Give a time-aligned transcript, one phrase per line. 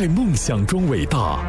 [0.00, 1.40] 在梦想中伟大。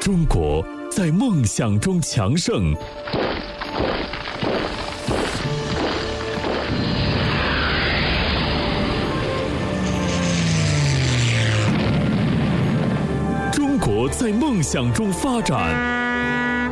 [0.00, 2.72] 中国在梦想中强盛，
[14.16, 16.70] 在梦想中发展，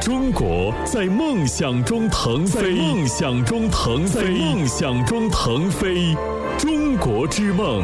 [0.00, 6.14] 中国在梦想中腾飞，梦想中腾飞，梦想中腾飞，
[6.58, 7.82] 中国之梦，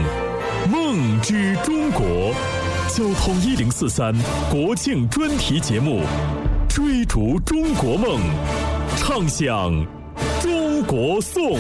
[0.70, 2.34] 梦之中国。
[2.88, 4.14] 交通一零四三
[4.50, 6.02] 国庆专题节目，
[6.68, 8.20] 追逐中国梦，
[8.96, 9.72] 唱响
[10.42, 11.58] 中国颂。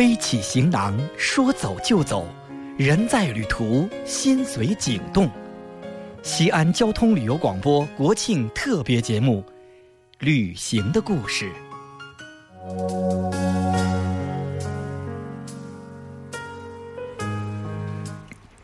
[0.00, 2.26] 背起行囊，说走就走，
[2.78, 5.30] 人在旅途，心随景动。
[6.22, 9.44] 西安交通旅游广播国庆特别节目
[10.18, 11.52] 《旅行的故事》。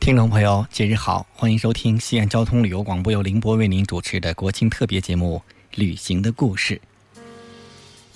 [0.00, 5.42] 听众朋友，节日好，欢迎收听西安交通旅游广播由凌波为您主持的国庆特别节目
[5.78, 6.76] 《旅行的故事》。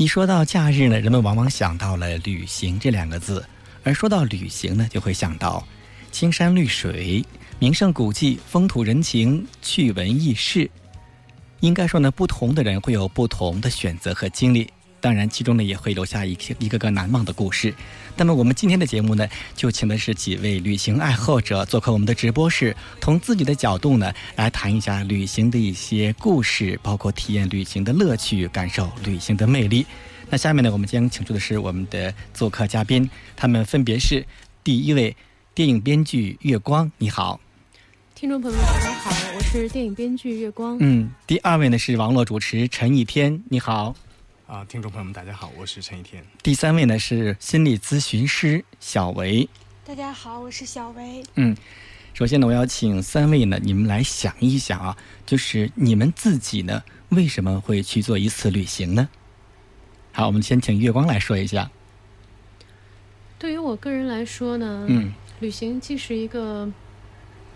[0.00, 3.44] 一说到假日呢，人们往往想到了“旅行”这两个字，
[3.84, 5.62] 而说到旅行呢，就会想到
[6.10, 7.22] 青山绿水、
[7.58, 10.70] 名胜古迹、风土人情、趣闻轶事。
[11.60, 14.66] 应该说呢，不同的人会有不同的选择和经历。
[15.00, 17.74] 当然，其中呢也会留下一些一个个难忘的故事。
[18.16, 29.86] 那么，我们今天的节目呢，就请的是几位旅行爱好者做客我们的直播室，从自己的角度呢来谈一下旅行的一些故事，包括体验旅行的乐趣，感受旅行的魅力。
[30.28, 34.24] 那下面呢，我们将请出的是我们的做客嘉宾，他们分别是
[34.62, 35.16] 第一位
[35.54, 37.40] 电影编剧月光，你好。
[38.14, 40.76] 听众朋友们，大家好，我是电影编剧月光。
[40.78, 43.96] 嗯，第二位呢是网络主持陈一天，你好。
[44.50, 46.24] 啊，听众朋友们，大家好，我是陈一天。
[46.42, 49.48] 第三位呢是心理咨询师小维。
[49.86, 51.22] 大家好，我是小维。
[51.36, 51.56] 嗯，
[52.12, 59.08] 首先呢，我要请三位呢，你们来想一想啊，就是你们自己呢，为什么会去做一次旅行呢？
[60.10, 61.70] 好，我们先请月光来说一下。
[63.38, 66.68] 对于我个人来说呢，嗯，旅行既是一个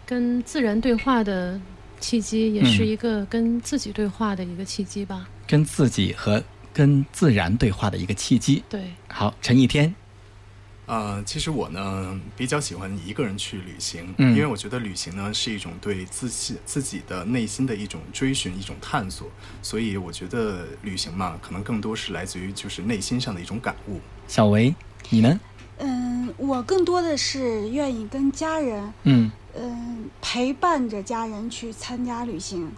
[0.06, 1.60] 跟自然对话的
[1.98, 5.28] 契机，也是一个跟自己对话的一个契机吧。
[5.48, 6.40] 跟自己和。
[6.74, 8.62] 跟自然对话的一个契机。
[8.68, 9.94] 对，好，陈一天。
[10.86, 19.26] 呃，其实我呢比较喜欢一个人去旅行，嗯，因为我觉得旅行呢是一种对自己自己的内心的一种追寻、一种探索，
[19.62, 23.98] 所以我觉得旅行嘛，可能更多是来自于就是内心上的一种感悟。
[24.28, 24.74] 小维，
[25.08, 25.40] 你呢？
[25.78, 32.70] 嗯，我更多的是愿意跟家人，嗯嗯，陪伴着家人去参加旅行。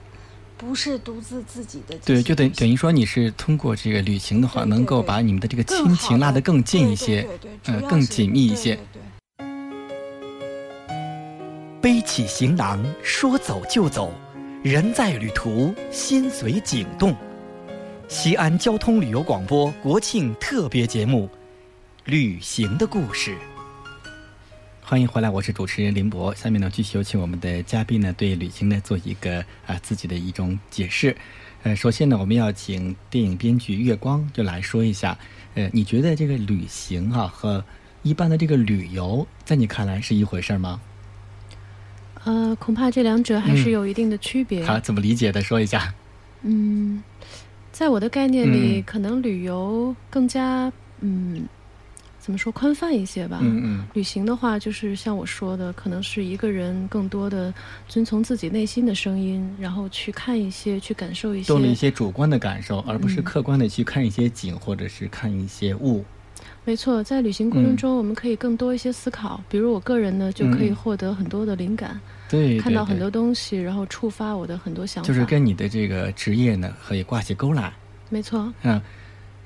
[0.59, 7.27] 不是独自自己的对，就等等于说你是通过这个旅行的话，能够把你们的这个亲情拉得更近一些，
[7.65, 8.79] 呃，更紧密一些。
[11.81, 14.13] 背起行囊，说走就走，
[14.63, 17.15] 人在旅途，心随景动。
[18.09, 21.29] 西安交通旅游广播国庆特别节目
[22.05, 23.33] 《旅行的故事》。
[24.89, 26.33] 欢迎回来，我是主持人林博。
[26.37, 31.17] 下面呢，继续有请我们的嘉宾呢，对旅行呢做一个啊自己的一种解释。
[31.65, 35.19] 呃，首先呢，我们要请电影编剧月光就来说一下，
[35.57, 37.65] 呃，你觉得这个旅行啊和
[38.05, 40.81] 一般的这个旅游，在你看来是一回事吗？
[42.23, 44.65] 呃，恐怕这两者还是有一定的区别。
[44.65, 45.43] 好，怎么理解的？
[45.43, 45.93] 说一下。
[46.43, 47.03] 嗯，
[47.73, 51.49] 在我的概念里，可能旅游更加嗯。
[52.27, 53.39] 怎么说宽泛一些吧？
[53.41, 57.55] 嗯嗯，旅行的话，就是像我说的，可能是一个人更多的
[57.87, 66.05] 遵从自己内心的声音，然后去看一些，去感受一些，多了一些主观的感受，而不是客观的去看一些景或者是看一些物。
[66.65, 69.41] 没错，在旅行过程中，我们可以更多一些思考。
[69.49, 75.07] 比如我个人呢，就可以获得很多的灵感，对，看到很多东西，然后触发我的很多想法。
[75.07, 77.73] 就是跟你的这个职业呢，可以挂起钩来。
[78.11, 78.53] 没错。
[78.63, 78.83] 嗯，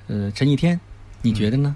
[0.07, 0.79] 呃，陈一天，
[1.21, 1.75] 你觉得呢？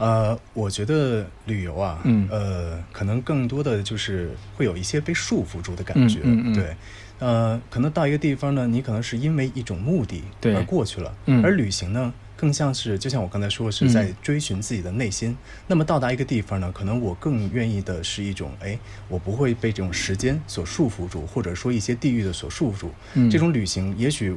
[0.00, 6.76] 呃，我觉得旅游啊，嗯，呃，可能更多的就是会有一些被束缚住的感觉，嗯嗯，对，
[7.18, 10.24] 呃，可能到一个地方呢，你可能是因为一种目的
[10.54, 15.36] 而过去了，嗯，而旅行呢，更像是就像我刚才说，是在追寻自己的内心。
[15.66, 22.90] 那么到达一个地方呢，可能我更愿意的是一种，哎，我不会被这种时间所束缚住，或者说一些地域的所束缚住。
[23.12, 24.34] 嗯，这种旅行也许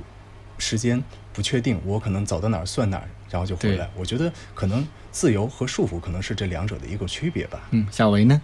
[0.58, 1.02] 时间
[1.32, 3.90] 不确定，我可能走到哪儿算哪儿，然后就回来。
[3.96, 4.86] 我觉得可能。
[5.14, 7.62] 自由和束缚可能是这两者的一个区别吧。
[7.72, 8.42] 嗯，小维呢？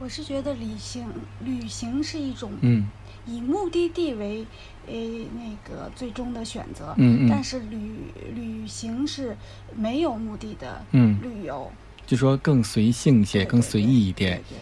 [0.00, 1.06] 我是觉得旅行，
[1.44, 2.88] 旅行是一种嗯，
[3.26, 4.44] 以目的地为
[4.88, 6.94] 诶那个最终的选择。
[6.96, 7.28] 嗯嗯。
[7.30, 7.92] 但是旅
[8.34, 9.36] 旅行是
[9.76, 10.84] 没有目的的。
[10.90, 11.18] 嗯。
[11.22, 11.70] 旅游。
[12.06, 14.42] 就说更随性一些，更随意一点。
[14.48, 14.58] 对对。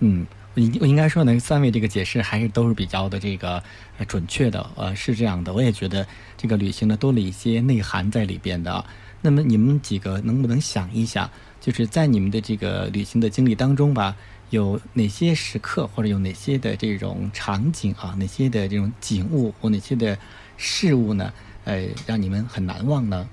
[0.00, 3.62] 嗯，我应我应该说呢，三位这个解释还是都是比较的这个
[4.06, 4.70] 准确的。
[4.76, 6.06] 呃，是这样的，我也觉得
[6.36, 8.84] 这个旅行呢多了一些内涵在里边的。
[9.20, 11.30] 那么你们几个能不能想一想，
[11.60, 14.16] 就是在你们的这个旅行的经历当中吧，
[14.50, 20.16] 有哪些时刻或者有哪些的这种场景啊，哪些的这种景物或哪些的
[20.56, 21.32] 事物呢？
[21.64, 23.28] 呃，让你们很难忘呢？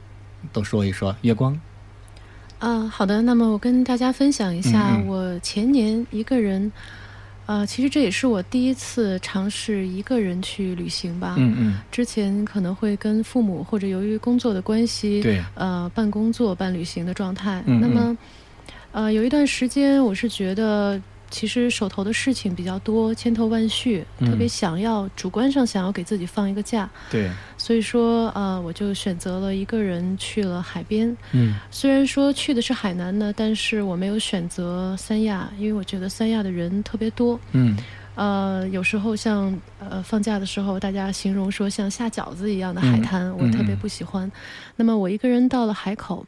[0.51, 1.15] 都说一说。
[1.21, 1.59] 月光。
[2.59, 3.21] 嗯，好的。
[3.21, 6.71] 那么我跟大家分享一下，我前年一个人。
[7.45, 11.36] 呃，其实这也是我第一次尝试一个人去旅行吧。
[11.38, 11.80] 嗯嗯。
[11.92, 17.63] 之前可能会跟父母或者由于工作的关系，对，呃，半工作、半旅行的状态。
[17.65, 17.81] 嗯嗯。
[17.81, 18.18] 那么，
[18.92, 21.01] 呃，有一段时间，我是觉得。
[21.30, 26.89] 其实手头的事情比较多，千头万绪，特别想要主观上想要给自己放一个假。
[27.10, 31.16] 对，所以说呃，我就选择了一个人去了海边。
[31.31, 37.39] 嗯，虽然说去的是海南呢，但是我没有选择三亚，因为我觉得三亚的人特别多。
[37.51, 37.75] 嗯，
[38.16, 44.31] 呃，有时候像呃放假的时候，大家形容说像下饺子一样的海滩，我特别不喜欢。
[44.75, 46.25] 那么我一个人到了海口。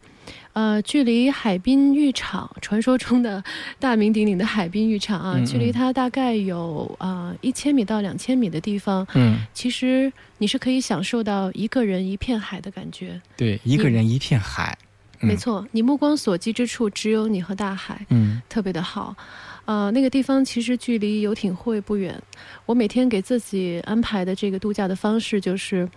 [0.54, 3.44] 呃，距离海滨浴场，传说中的
[3.80, 9.06] 大名鼎鼎的海滨浴场啊，距离它大概有啊一千米到两千米的地方。
[9.14, 13.22] 嗯，其实你是可以享受到一个人一片海的感觉。
[13.36, 14.76] 对，一个人一片海，
[15.20, 19.16] 没错，你目光所及之处只有你和大海，嗯，特别的好。
[19.66, 22.20] 呃，那个地方其实距离游艇会不远。
[22.66, 25.88] 我每天给自己安排的这个度假的方式就是。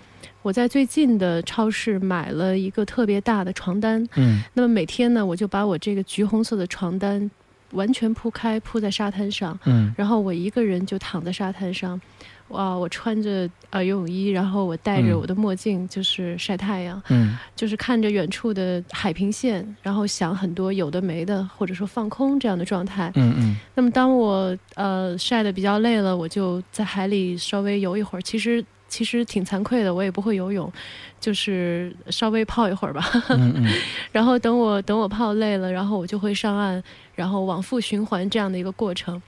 [0.42, 7.30] 我在最近的超市买了一个特别大的床单，嗯，那么每天呢，我就把我这个橘红色的床单
[7.72, 12.00] 完全铺开，铺在沙滩上，嗯，然后我一个人就躺在沙滩上，
[12.48, 23.56] 哇，我穿着呃游泳衣，然后我戴着我的墨镜，就是晒太阳，嗯，就是看着远处的海平线，然后想很多有的没的，或者说放空这样的状态，嗯嗯。
[23.74, 28.64] 那么当我呃晒得比较累了，我就在海里稍微游一会儿，其实。
[28.90, 30.70] 其实挺惭愧的，我也不会游泳，
[31.18, 33.08] 就是稍微泡一会儿吧。
[33.30, 33.72] 嗯嗯。
[34.12, 36.82] 然后等我等我泡累了，然后我就会上岸，
[37.14, 39.22] 然后往复循环这样的一个过程。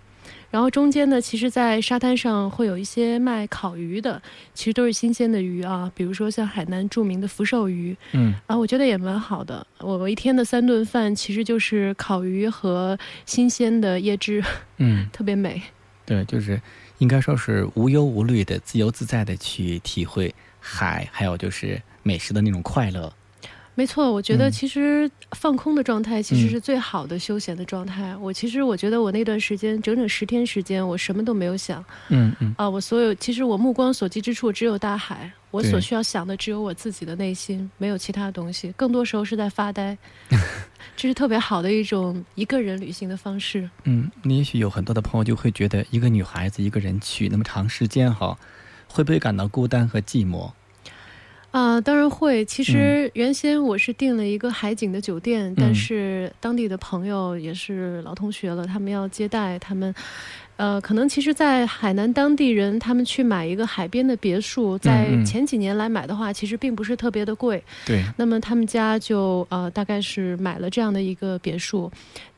[0.51, 4.21] 然后中间呢，其实，在沙滩上会有一些卖烤鱼的，
[4.53, 7.97] 其实都是新鲜的鱼啊，比如说像海南著名的福寿鱼。
[8.13, 8.35] 嗯。
[8.47, 9.67] 啊，我觉得也蛮好的。
[9.79, 14.45] 我我一天的三顿饭其实就是烤鱼和新鲜的椰汁。
[14.77, 15.09] 嗯。
[15.15, 15.63] 特别美。
[16.05, 16.61] 对，就是。
[17.03, 23.13] 应该说是无忧无虑的、自由自在的去体会海，还有就是美食的那种快乐。
[23.75, 28.15] 没错，我觉得其实放空的状态其实是最好的休闲的状态。
[28.19, 31.83] 我其实我觉得我那段时间整整十天时间，我什么都没有想。
[32.11, 32.55] 嗯嗯。
[32.59, 38.71] 啊，我所有其实我目光所及之处只有大海，我所需要想的只有我自己的内心，没有其他东西。
[38.77, 39.97] 更多时候是在发呆。
[40.95, 43.69] 这是特别好的一种一个人旅行的方式。
[43.85, 48.37] 嗯，你也许有很多的朋友就会觉得，一个女孩子一个人去那么长时间哈，
[48.87, 50.51] 会不会感到孤单和寂寞？
[51.53, 52.45] 啊，当然会。
[52.47, 59.95] 其实原先我是订了一个海景的酒店，但是当地的朋友也是老同学了，他们要接待他们。
[60.57, 67.63] 呃，可能其实，在海南当地人，他们去买一个海边的别墅，在前几年来买的话，其实并不是特别的贵。
[67.85, 68.05] 对。
[68.17, 71.91] 那么他们家就呃，大概是买了这样的一个别墅，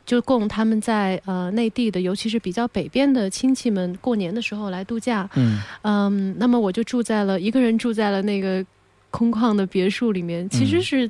[0.06, 5.28] 就供他们在呃内地的，尤其是比较北边的亲戚们过年的时候来度假。
[5.34, 5.60] 嗯。
[5.82, 8.64] 嗯，那么我就住在了一个人住在了那个
[9.14, 11.08] 空旷的别墅里面，其实是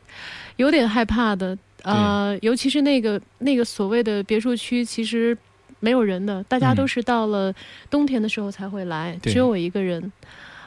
[0.56, 1.56] 有点害怕的。
[1.82, 5.37] 呃，尤其是那个那个所谓的别墅区，其实。
[5.80, 7.54] 没有人的，大家都是到了
[7.90, 10.00] 冬天的时候才会来，只有我一个人。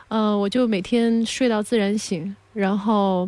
[0.10, 3.27] 呃，我就每天睡到自然醒，然后，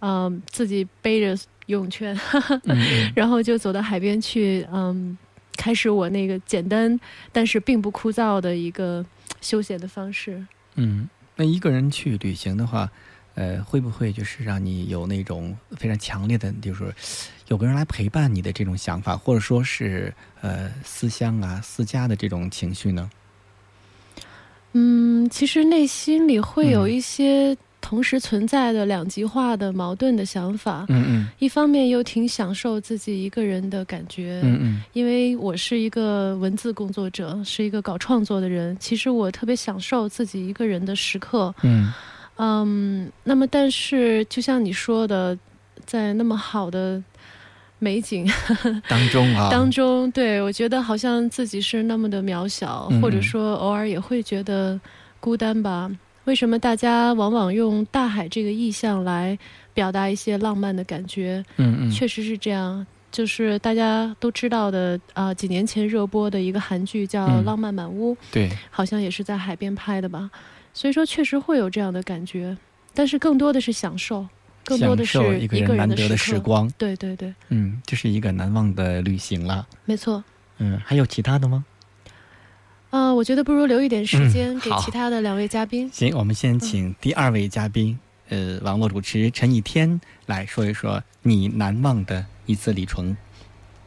[0.00, 1.28] 嗯，自己背着
[1.64, 2.14] 游泳圈，
[2.68, 5.16] 嗯然后就走到海边去，嗯，
[5.56, 7.00] 开始我那个简单
[7.32, 9.02] 但是并不枯燥的一个
[9.40, 10.44] 休闲的方式。
[10.74, 12.90] 嗯，那一个人去旅行的话，
[13.34, 16.94] 呃，会不会就是让你有那种非常强烈的，就是
[17.48, 23.10] 有个人来陪伴你的这种想法，或者说是呃思乡啊、思家的这种情绪呢？
[24.72, 41.54] 嗯，其实内心里会有嗯一些同时存在的两极化的矛盾的想法，嗯嗯一方面又挺享受自己一个人的感觉，嗯嗯因为我是一个文字工作者，是一个搞创作的人，其实我特别享受自己一个人的时刻。
[41.62, 41.92] 嗯
[42.36, 45.38] 嗯，那么但是就像你说的，
[45.84, 47.02] 在那么好的
[47.78, 48.26] 美景
[48.88, 54.80] 当中啊，当中，对我觉得好像自己是那么的渺小，嗯或者说偶尔也会觉得
[55.20, 55.90] 孤单吧。
[56.24, 59.36] 为什么大家往往用大海这个意象来
[59.74, 61.44] 表达一些浪漫的感觉？
[61.56, 62.86] 嗯嗯，确实是这样。
[63.10, 70.30] 就是大家都知道的啊、几年前热播的一个韩剧叫《嗯浪漫满屋》，对，好像也是在海边拍的吧。
[70.72, 72.56] 所以说，确实会有这样的感觉，
[72.94, 74.26] 但是更多的是享受，
[74.64, 79.66] 更多的是一个人难得的时光，对对对，嗯，这是一个难忘的旅行了。
[79.84, 80.22] 没错。
[80.58, 81.64] 嗯，还有其他的吗？
[82.90, 85.88] 啊、我觉得不如留一点时间给其他的两位嘉宾。
[85.90, 87.98] 行，我们先请第二位嘉宾，
[88.28, 93.16] 呃，网络主持陈以天来说一说你难忘的一次旅程。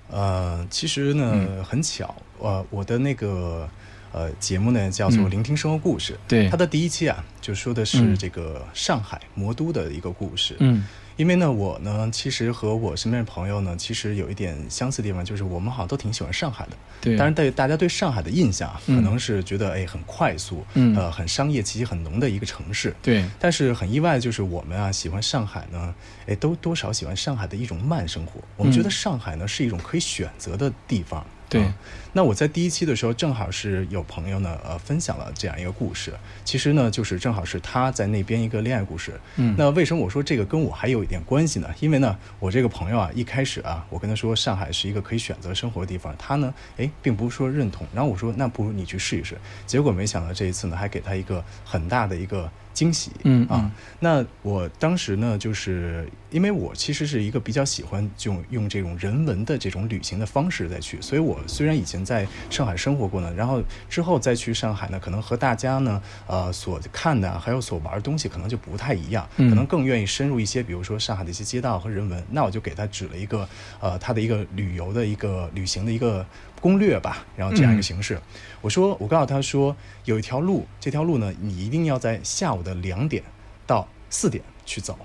[0.09, 3.69] 呃，其实呢、嗯很巧，呃，我的那个
[4.15, 10.55] 呃节目呢叫做嗯《聆听生活故事》，对它的第一期啊就说的是嗯这个上海魔都的一个故事。
[10.59, 16.71] 嗯因为呢，我呢其实和我身边的朋友呢，其实有一点相似的地方，就是我们好像都挺喜欢上海的。
[16.99, 22.93] 对，当然，对大家对上海的印象可能是觉得哎很快速，嗯呃很商业气息很浓的一个城市。
[23.01, 25.95] 对，但是很意外，就是我们啊喜欢上海呢，
[26.27, 28.41] 哎都多少喜欢上海的一种慢生活。
[28.57, 31.25] 我们觉得上海呢是一种可以选择的地方。
[31.47, 31.73] 对啊
[32.13, 36.13] 那我在第一期的时候，正好是有朋友呢，呃，分享了这样一个故事。
[36.45, 39.19] 其实呢，就是正好是他在那边一个恋爱故事。
[39.35, 41.69] 嗯那为什么我说这个跟我还有一点关系呢？
[41.81, 47.85] 因为呢，我这个朋友啊，一开始啊，我跟他说上海是一个可以选择生活的地方，他呢，哎，并不是说认同。
[47.93, 49.37] 然后我说，那不如你去试一试。
[49.67, 53.09] 结果没想到这一次呢，还给他一个很大的一个惊喜。
[53.23, 72.21] 嗯啊，那我当时呢，就是因为我其实是一个比较喜欢就用这种人文的这种旅行的方式再去，所以我虽然以前在上海生活过呢，然后之后再去上海呢，可能和大家呢，呃，所看的还有所玩的东西可能就不太一样，嗯可能更愿意深入一些，比如说上海的一些街道和人文。
[72.29, 73.47] 那我就给他指了一个，
[73.79, 76.25] 呃，他的一个旅游的一个旅行的一个
[76.65, 78.19] 攻略吧，然后这样一个形式。
[78.59, 83.21] 我说，我告诉他说，有一条路，这条路呢，你一定要在下午的两点
[83.67, 84.97] 到四点去走。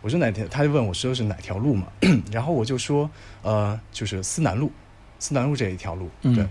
[0.00, 0.48] 我说哪天？
[0.48, 1.88] 他就问我说的是哪条路嘛？
[2.32, 3.10] 然后我就说，
[3.42, 4.72] 呃，就是思南路，
[5.18, 6.08] 思南路这一条路。
[6.22, 6.46] 嗯对，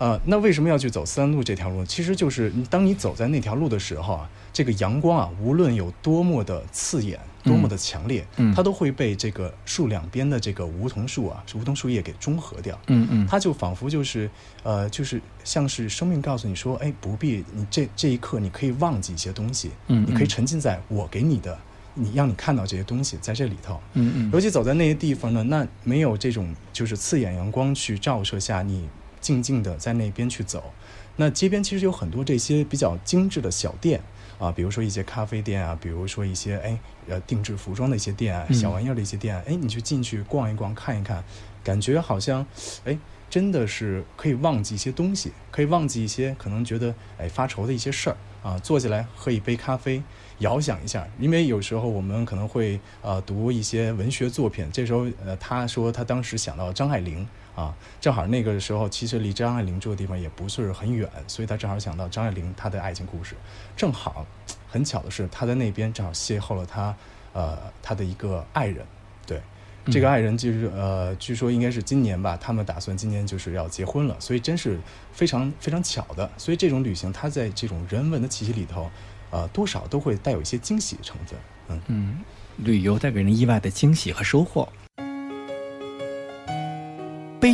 [0.00, 1.84] 呃，那为什么要去走三路这条路？
[1.84, 12.80] 其实就是你当你走在那条路的时候啊，这个阳光啊，无论有多么的刺眼，多么的强烈，嗯它都会被这个树两边的这个梧桐树啊，梧桐树叶给中和掉。
[12.86, 14.30] 嗯嗯，它就仿佛就是，
[14.62, 21.58] 呃，就是像是生命告诉你说，哎，不必，你这这一刻你可以忘记一些东西，嗯你可以嗯沉浸在我给你的，
[21.92, 23.78] 你让你看到这些东西在这里头。
[23.92, 28.88] 嗯嗯尤其走在那些地方呢，那没有这种就是刺眼阳光去照射下，你
[29.20, 30.72] 静静的在那边去走。
[31.16, 34.00] 那街边其实有很多这些比较精致的小店
[34.38, 41.22] 啊，比如说一些咖啡店啊，比如说一些哎呃定制服装的一些店啊，嗯小玩意儿的一些店啊，哎，你去进去逛一逛看一看，
[41.62, 42.46] 感觉好像
[42.84, 42.96] 哎
[43.28, 50.02] 真的是可以忘记一些东西，可以忘记一些可能觉得哎发愁的一些事儿啊，坐下来喝一杯咖啡，
[50.38, 63.34] 遥想一下，因为有时候我们可能会呃读一些文学作品，这时候呃他说他当时想到张爱玲啊，正好那个时候其实离张爱玲住的地方也不是很远，所以他正好想到张爱玲她的爱情故事，
[63.76, 64.26] 正好
[64.68, 66.94] 很巧的是他在那边正好邂逅了他
[67.32, 68.84] 呃他的一个爱人，
[69.26, 69.40] 对。
[69.86, 74.78] 这个爱人就是呃，据说应该是今年吧，他们打算今年就是要结婚了，所以真是
[75.10, 76.30] 非常非常巧的。
[76.36, 78.90] 所以这种旅行，它在这种人文的气息里头，
[79.30, 81.38] 呃，多少都会带有一些惊喜的成分。
[81.68, 82.18] 嗯，嗯，
[82.58, 84.68] 旅游带给人意外的惊喜和收获。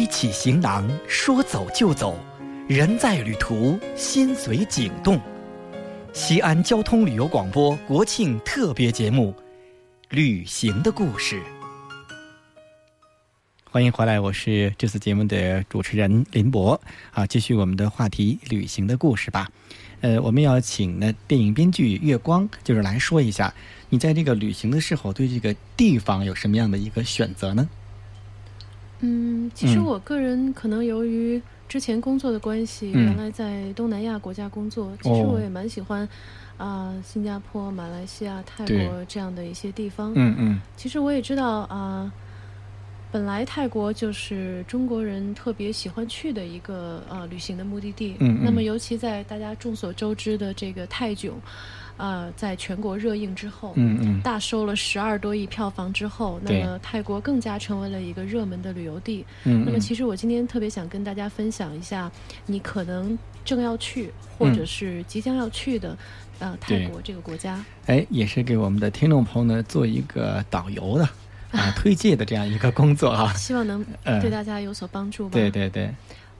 [0.07, 2.17] 背起行囊，说走就走，
[2.69, 5.21] 人在旅途，心随景动。
[6.13, 9.33] 西安交通旅游广播国庆特别节目
[10.11, 11.41] 《旅行的故事》。
[13.69, 19.51] 欢迎回来，我是这次节目的主持人林博啊，继续我们的话题——旅行的故事吧。
[20.03, 23.53] 呃，我们要请呢电影编剧月光，就是来说一下，
[23.89, 27.69] 你在这个旅行的时候对这个地方有什么样的一个选择呢？
[29.00, 33.05] 嗯，其实我个人可能由于之前工作的关系，嗯。
[33.05, 35.33] 原来在东南亚国家工作，其实哦。
[35.35, 36.09] 我也蛮喜欢
[36.57, 40.12] 啊、新加坡、马来西亚、泰国这样的一些地方。
[40.15, 40.61] 嗯嗯。
[40.76, 42.11] 其实我也知道啊、
[43.12, 48.17] 本来泰国就是中国人特别喜欢去的一个呃旅行的目的地。
[48.21, 51.35] 嗯嗯那么尤其在大家众所周知的这个泰囧，
[51.97, 59.25] 呃，在全国热映之后，嗯嗯，大收了十二多亿票房之后，那么泰国更加成为了一个热门的旅游地。
[59.45, 62.11] 嗯那么其实我今天特别想跟大家分享一下，
[62.45, 65.97] 你可能正要去或者是即将要去的，
[66.38, 67.65] 呃，泰国这个国家。
[67.87, 71.09] 哎，也是给我们的听众朋友呢做一个导游的
[71.53, 73.33] 啊推介的这样一个工作啊。
[73.35, 75.33] 希望能嗯对大家有所帮助吧。
[75.33, 75.91] 对对对，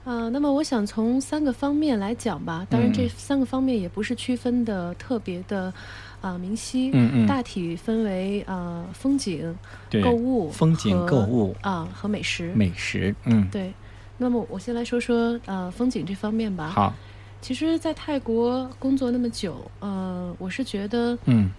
[0.07, 2.65] 啊、那么我想从三个方面来讲吧。
[2.69, 5.73] 当然，嗯这三个方面也不是区分的特别的
[6.21, 6.91] 啊、明晰。
[6.93, 9.53] 嗯嗯大体分为呃风景、
[10.01, 12.53] 购物、风景、购物、啊、和美食。
[12.55, 13.73] 美食，嗯，对。
[14.17, 16.69] 那么我先来说说呃风景这方面吧。
[16.69, 16.93] 好，
[17.41, 21.51] 其实，在泰国工作那么久，呃，我是觉得，嗯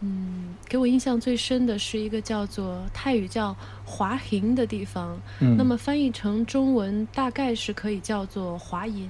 [0.00, 5.20] 嗯，给我印象最深的是一个叫做泰语叫华 hình 的地方。
[5.40, 9.08] 嗯，那么翻译成中文大概是可以叫做华银。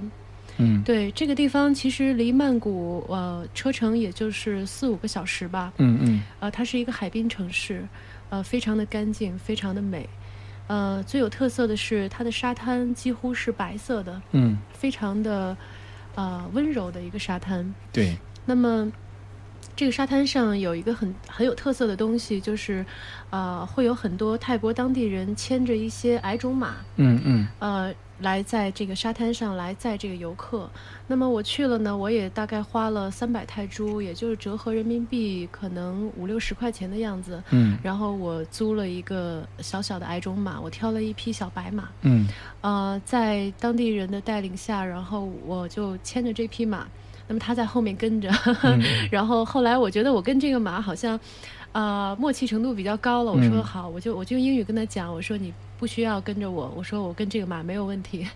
[0.61, 5.71] 嗯对，这个地方其实离曼谷呃车程也就是四五个小时吧。
[5.77, 7.87] 嗯嗯呃，它是一个海滨城市，
[8.29, 10.09] 呃，非常的干净，非常的美。
[10.67, 15.55] 呃，最有特色的是它的沙滩几乎是白色的，嗯，非常的
[16.15, 17.73] 呃温柔的一个沙滩。
[17.93, 18.91] 对，那么，
[19.79, 22.85] 这个沙滩上有一个很很有特色的东西，就是，
[23.29, 30.69] 呃，会有很多泰国当地人牵着一些矮种马，嗯嗯呃，来在这个沙滩上来载这个游客。
[31.07, 37.41] 那么我去了呢，我也大概花了三百泰铢，也就是折合人民币可能五六十块钱的样子。
[37.51, 41.87] 嗯然后我租了一个小小的矮种马，我挑了一匹小白马。
[42.01, 42.27] 嗯
[42.59, 46.85] 呃，在当地人的带领下，然后我就牵着这匹马，
[47.29, 48.27] 那么他在后面跟着，
[48.63, 51.17] 嗯 然后后来我觉得我跟这个马好像，
[51.71, 53.31] 呃，默契程度比较高了。
[53.31, 58.27] 我说嗯好，我就我就用英语跟他讲，我说你不需要跟着我，我说我跟这个马没有问题。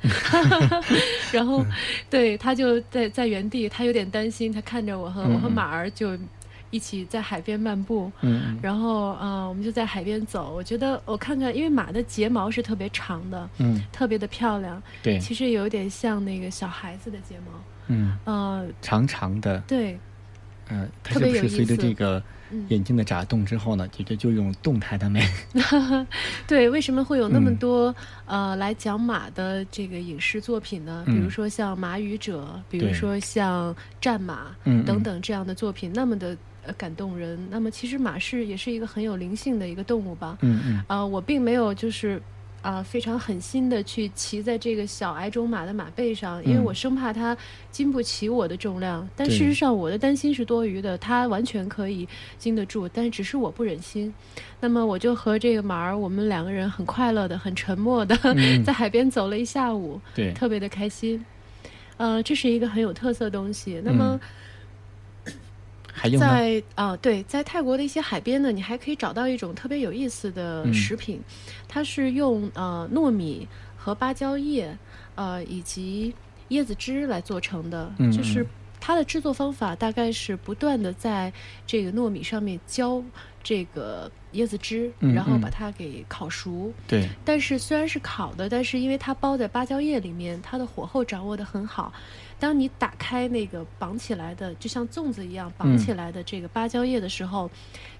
[1.33, 1.65] 然后，
[2.07, 6.15] 对，他就在在原地，他有点担心，他看着我和我和马儿就
[6.69, 8.11] 一起在海边漫步。
[8.21, 10.53] 嗯然后，呃，我们就在海边走。
[10.55, 17.59] 我觉得我看看，因为马的睫毛是特别长的，嗯，特别的漂亮，对，其实有点像那个小孩子的睫毛。
[17.87, 19.99] 嗯，呃，长长的，对，
[20.69, 22.65] 呃，它特别是不是随着这个嗯。
[22.69, 25.21] 眼睛的眨动之后呢，就就就用动态的美？
[26.47, 27.57] 对，为什么会有那么嗯。
[27.57, 31.03] 多、呃来讲马的这个影视作品呢？
[31.07, 31.31] 比如嗯。
[31.31, 37.47] 说像《马语者》，比如说像《战马》嗯等等这样的作品，那么的呃感动人。
[37.51, 40.37] 那么其实马是也是一个很有灵性的一个动物吧。
[40.41, 40.83] 嗯嗯。
[40.87, 42.21] 啊、我并没有就是
[42.63, 47.37] 啊、非常狠心的去骑在这个小矮种马的马背上，因为嗯我生怕它
[47.69, 49.07] 经不起我的重量。
[49.17, 52.07] 但事实上，我的担心是多余的，它完全可以
[52.39, 54.11] 经得住，但是只是我不忍心。
[54.61, 61.23] 那么我就和这个马儿，我们两个人很快乐的、很沉默的、嗯 在海边走了一下午，对，特别的开心。
[61.97, 63.81] 呃，这是一个很有特色的东西。
[63.83, 64.17] 那么。
[66.03, 66.19] 还有？
[66.19, 71.21] 在啊、对，在泰国的一些海边呢，你还可以找到一种特别有意思的嗯食品，
[71.65, 74.77] 它是用呃糯米和芭蕉叶，
[75.15, 76.13] 呃以及
[76.49, 78.47] 椰子汁来做成的，嗯就是嗯
[78.81, 81.31] 它的制作方法大概是不断的在
[81.65, 83.01] 这个糯米上面浇
[83.41, 86.73] 这个椰子汁，嗯然后嗯把它给烤熟。
[86.85, 91.93] 对，但是虽然是烤的，但是因为它包在芭蕉叶里面，它的火候掌握的很好。
[92.43, 95.77] 当你打开那个绑起来的，就像粽子一样绑嗯。
[95.77, 97.49] 起来的这个芭蕉叶的时候，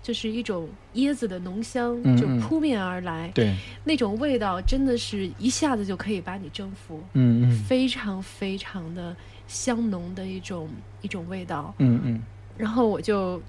[0.01, 7.63] 就是一种椰子的浓香就扑面而来，对，那种味道真的是一下子就可以把你征服，嗯嗯。
[7.63, 9.15] 非常非常的
[9.47, 10.67] 香浓的一种
[11.01, 11.73] 一种味道。
[11.77, 12.21] 嗯嗯。
[12.57, 13.41] 然后我就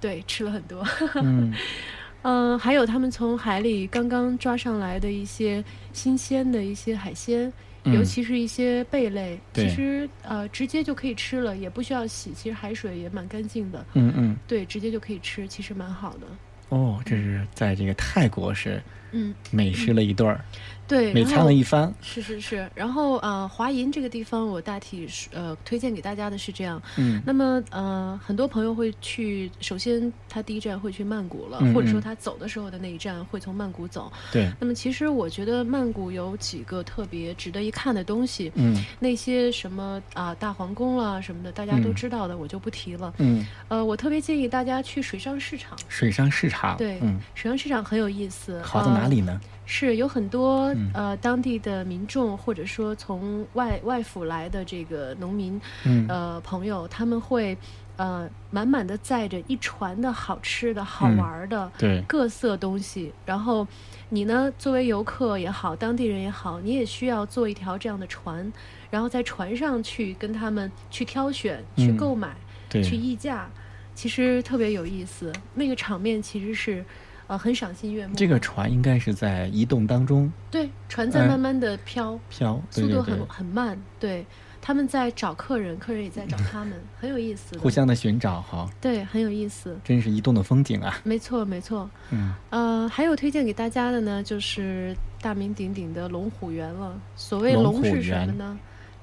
[0.00, 0.84] 对吃了很多。
[1.14, 1.54] 嗯。
[2.26, 7.52] 嗯，还有他们从海里刚刚抓上来的一些新鲜的一些海鲜，嗯
[7.92, 12.32] 尤其是一些贝类，对其实呃直接就可以吃了，也不需要洗。
[12.32, 16.26] 其实海水也蛮干净的，嗯嗯，对，直接就可以吃，其实蛮好的。
[16.70, 18.82] 哦，这是在这个泰国是
[19.14, 20.44] 嗯，美食了一顿儿，
[20.88, 21.92] 对，美餐了一番。
[22.02, 26.82] 是是是，然后呃，华银这个地方，我大体是呃推荐给大家的是这样。
[26.98, 34.12] 嗯那么呃，很多朋友会去，首先他第一站会去曼谷了，嗯或者说嗯他走的时候的那一站会从曼谷走。
[34.32, 43.14] 对，那么其实我觉得曼谷有几个特别值得一看的东西，嗯那些什么啊、大皇宫啦什么的，大家都嗯知道的，我就不提了。
[43.18, 45.78] 嗯，呃，我特别建议大家去水上市场。
[45.88, 48.60] 水上市场，对，嗯，水上市场很有意思。
[48.62, 49.40] 好在哪呃里呢？
[49.66, 50.90] 是有很多、嗯。
[50.92, 56.06] 呃当地的民众，或者说从外外府来的这个农民，嗯。
[56.08, 57.56] 呃朋友，他们会
[57.96, 61.16] 呃满满的载着一船的好吃的好嗯。
[61.16, 63.66] 玩儿的、对，各色东西，然后
[64.10, 68.52] 你呢作为游客也好，当地人也好，你也需要坐一条这样的船，
[68.90, 72.36] 然后在船上去跟他们去挑选、去嗯购买、
[72.68, 73.48] 对，去议价，
[73.94, 75.32] 其实特别有意思。
[75.54, 76.84] 那个场面其实是
[77.26, 78.14] 呃很赏心悦目。
[78.14, 83.78] 这个船应该是在移动当中对，船在嗯慢慢的飘，飘，对对对速度很，很慢。
[83.98, 84.24] 对，
[84.60, 87.56] 他们在找客人，客人也在找他们， 很有意思。
[87.58, 89.78] 互相的寻找哈，对，很有意思。
[89.84, 91.00] 真是移动的风景啊。
[91.04, 91.88] 没错，没错。
[92.10, 96.98] 嗯呃，还有推荐给大家的呢，就是大名鼎鼎的龙虎园了。
[97.16, 98.58] 所谓龙是什么呢？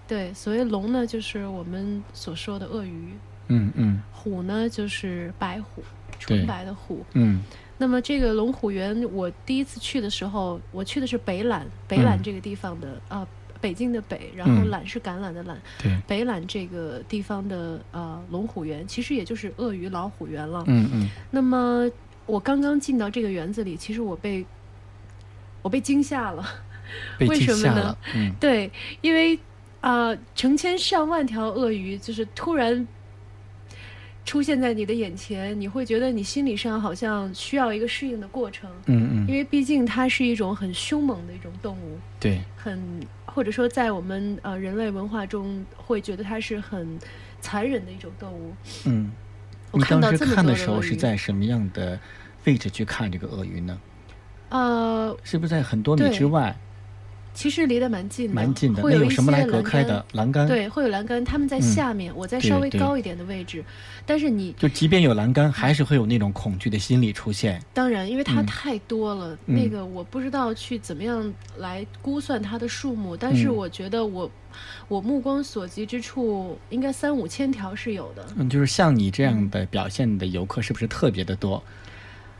[0.08, 3.16] 对，所谓龙呢，就是我们所说的鳄鱼；
[3.48, 5.82] 嗯嗯虎呢，就是白虎，
[6.20, 7.06] 纯白的虎。
[7.14, 7.42] 嗯
[7.82, 13.28] 那么这个龙虎园，我第一次去的时候，我去的是北榄，北榄嗯这个地方的啊、呃
[13.60, 20.64] 北京的北，然后嗯榄是橄榄的榄，对，北榄这个地方的呃龙虎园，其实也就是鳄鱼老虎园了。
[20.68, 21.90] 嗯嗯那么
[22.28, 24.46] 我刚刚进到这个园子里，其实我被
[25.64, 26.46] 我被惊吓了，
[27.20, 29.36] 为惊吓了什么呢，嗯对，因为
[29.80, 32.88] 啊、呃成千上万条鳄鱼就是突然。
[34.24, 42.80] 出现在你的眼前，你会觉得你心理上好像需要一个适应的过程，嗯嗯，因为毕竟它是一种很凶猛的一种动物，对，很
[43.26, 46.98] 或者说在我们呃人类文化中会觉得它是很
[47.40, 48.54] 残忍的一种动物。
[48.86, 49.12] 嗯。
[49.72, 51.98] 我你当时看到这么看的时候是在什么样的
[52.44, 53.80] 位置去看这个鳄鱼呢？
[54.50, 56.54] 呃，是不是在很多米之外，
[57.34, 58.84] 其实离得蛮近的，蛮近的？
[58.84, 60.06] 会有什么来隔开的？
[60.14, 63.64] 栏杆？，对，会有栏杆，他们在嗯下面，我在稍微高一点的位置。
[64.06, 67.62] 但是你就即便有栏杆，还是会有那种恐惧的心理出现。
[67.74, 74.30] 当然，因为它嗯太多了，嗯那个我不知道去怎么样来估算它的数目，但是嗯我觉得我
[74.88, 78.26] 我目光所及之处，应该三五千条是有的。
[78.36, 81.64] 嗯，就是像你这样的表现的游客，是不是特别的多？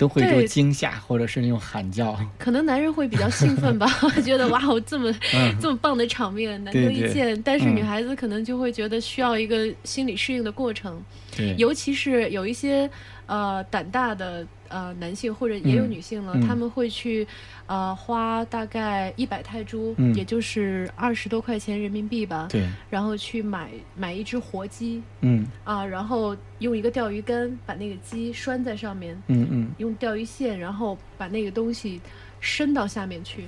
[0.02, 0.48] 都会这种对。
[0.48, 2.20] 惊吓，或者是那种喊叫。
[2.40, 3.88] 可能男人会比较兴奋吧，
[4.26, 5.56] 觉得哇哦这么、嗯。
[5.62, 7.76] 这么棒的场面难得一见，但是嗯。
[7.76, 11.00] 女孩子可能就会觉得需要一个心理适应的过程。
[11.38, 12.90] 对，尤其是有一些
[13.32, 16.46] 呃胆大的呃男性或者也有嗯女性了，嗯。
[16.46, 17.26] 他们会去
[17.66, 20.14] 呃花大概一百泰铢，嗯。
[20.14, 25.48] 也就是二十多块钱人民币吧，对，然后去买买一只活鸡嗯。
[25.64, 32.02] 啊、然后用一个钓鱼竿把那个鸡拴在上面，嗯嗯，用钓鱼线，然后把那个东西
[32.42, 33.46] 伸到下面去，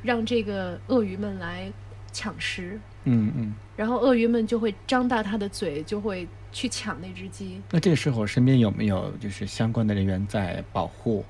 [0.00, 1.72] 让这个鳄鱼们来
[2.12, 2.78] 抢食。
[3.04, 3.54] 嗯嗯。
[3.76, 7.60] 然后鳄鱼们就会张大它的嘴，就会去抢那只鸡。
[7.70, 11.24] 那这个时候身边有没有就是相关的人员在保护？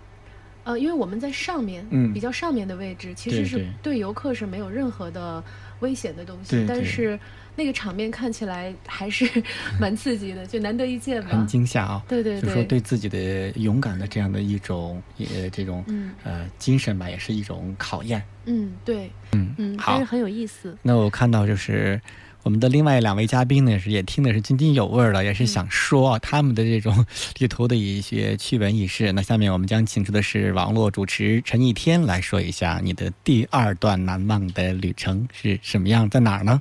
[0.65, 5.43] 呃，因为我们在上面，嗯比较上面的位置，其实是对游客是没有任何的
[5.81, 7.19] 危险的东西，对对但是
[7.57, 9.25] 那个场面看起来还是
[9.81, 11.47] 蛮刺激的，就难得一见吧很。
[11.47, 12.03] 惊吓啊！
[12.09, 18.23] 对对对就说对自己的勇敢的这样的一种也这种嗯呃精神吧，也是一种考验。
[18.47, 20.77] 嗯，对，嗯嗯，好但是很有意思。
[20.83, 22.01] 那我看到就是
[22.43, 27.07] 我们的另外两位嘉宾呢，是也听的是津津有味儿的，也是想说啊他们的这种
[27.39, 29.13] 旅途的一些趣闻轶事。
[29.13, 36.61] 那下面我们将请出的是网络主持陈一天来说一下你的第二段难忘的旅程是什么样，在哪儿呢？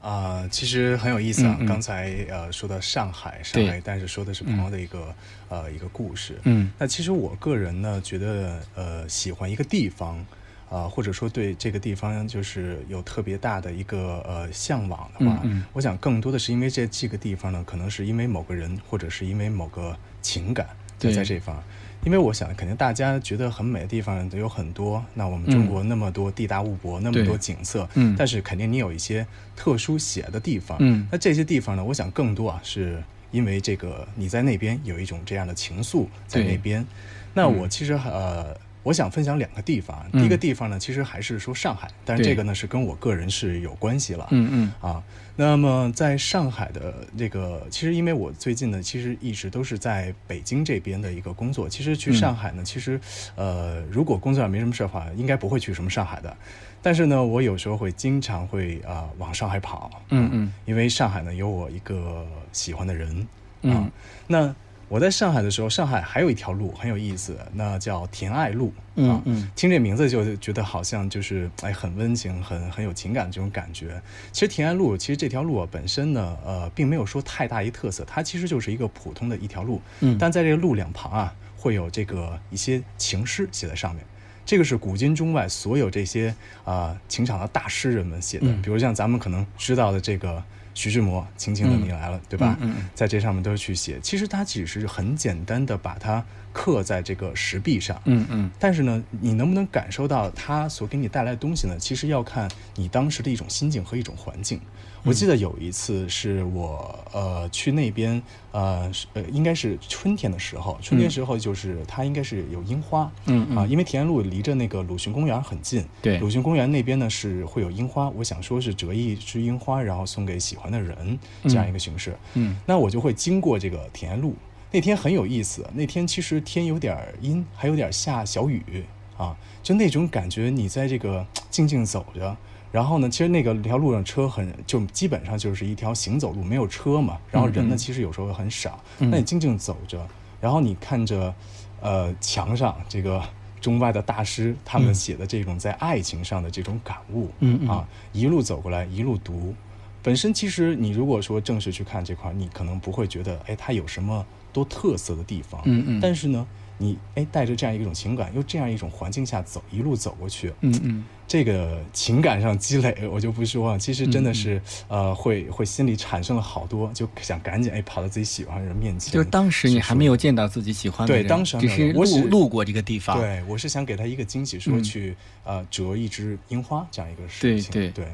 [0.00, 1.56] 啊、其实很有意思啊。
[1.60, 5.14] 嗯嗯刚才呃说到上海，上海，但是说的是朋友的一个、
[5.48, 6.38] 呃一个故事。
[6.44, 10.24] 嗯那其实我个人呢，觉得呃喜欢一个地方，
[10.70, 20.66] 啊、或者说对这个地方就是有特别大的一个呃向往的话，我想更多的是因为这这个地方呢，可能是因为某个人，或者是因为某个情感
[21.00, 21.60] 对就在这方。
[22.02, 25.04] 因为我想，肯定大家觉得很美的地方都有很多。
[25.12, 30.78] 那我们中国那么多地大物博，那么多景色，嗯但是肯定你有一些特殊写的地方。
[30.80, 36.86] 嗯那这些地方呢，我想更多啊，是因为这个你在那边有一种这样的情愫在那边。
[37.34, 40.04] 那我其实呃我想分享两个地方。
[40.12, 44.26] 第一个地方呢，其实还是说上海，但是这个呢是跟我个人是有关系了。
[44.30, 45.02] 嗯嗯啊，
[45.36, 51.68] 那么在上海的这个，其实因为我最近呢，其实一直都是在北京这边的一个工作。
[51.68, 52.98] 其实去上海呢，其实
[53.36, 56.34] 呃，如果工作上没什么事的话，应该不会去什么上海的。
[56.82, 59.90] 但是呢，我有时候会经常会啊往上海跑。
[60.08, 63.20] 嗯嗯，因为上海呢有我一个喜欢的人
[63.62, 63.84] 啊。
[63.84, 63.90] 嗯
[64.26, 64.54] 那
[64.90, 68.74] 我在上海的时候，上海还有一条路很有意思，那叫田爱路。
[68.76, 74.02] 啊嗯嗯听这名字就觉得好像就是哎很温情、很很有情感这种感觉。
[74.32, 79.80] 其实田爱路，其实这条路啊本身呢，呃，并没有说太大一特色，它其实就是一个普通的一条路。
[80.00, 84.04] 嗯但在这个路两旁啊，会有这个一些情诗写在上面。
[84.44, 90.42] 这个是古今中外所有这些啊、情场的大诗人们写的，嗯比如像咱们可能知道的这个
[90.80, 92.56] 徐志摩《轻轻的你来了》，对吧？
[92.62, 94.00] 嗯嗯在这上面都去写。
[94.00, 98.00] 其实它只是很简单的把它刻在这个石壁上。
[98.06, 101.76] 嗯嗯但是呢，你能不能感受到它所给你带来的东西呢？
[101.78, 104.58] 其实要看你当时的一种心境和一种环境。
[105.04, 116.18] 我记得有一次是我呃去那边呃是呃应该是春天的时候，春天时候就是它应该是有樱花，嗯嗯啊，因为田安路离着那个鲁迅公园很近，对。
[116.18, 122.56] 鲁迅公园那边呢是会有樱花，我想说是折一枝樱花，然后送给喜欢的人这样一个形式，嗯。
[122.66, 124.34] 那我就会经过这个田安路。
[124.72, 128.84] 那天很有意思，那天其实天有点阴，还有点下小雨
[129.16, 132.36] 啊，就那种感觉，你在这个静静走着，
[132.72, 139.10] 然后呢，其实那个条路上车很，就基本上就是一条行走路，没有车嘛，然后人呢，其实有时候很少，嗯。
[139.10, 140.06] 那你静静走着，
[140.40, 141.34] 然后你看着，
[141.80, 143.20] 呃，墙上这个
[143.60, 147.68] 中外的大师他们写的这种在爱情上的这种感悟，嗯嗯。
[147.68, 149.54] 啊，一路走过来，一路读。
[150.02, 155.60] 本身其实你如果说正式去看这块儿，你可能不会觉得，哎，它有什么多特色的地方。
[155.64, 156.00] 嗯嗯。
[156.00, 156.46] 但是呢，
[156.80, 163.78] 你哎带着这样一种情感，又这样一种环境下走，一路走过去，嗯嗯这个情感上积累，我就不说了。
[163.78, 169.12] 其实真的是，呃，会会心里产生了好多，就想赶紧哎跑到自己喜欢的人面前。
[169.12, 170.16] 就是当时你还没有。
[170.20, 177.72] 见到自己喜欢的人，对当时还只是路路过这个地方，对，我是想给他一个惊喜，说嗯去、呃折一枝樱花这样一个事情。
[177.72, 178.12] 对对对。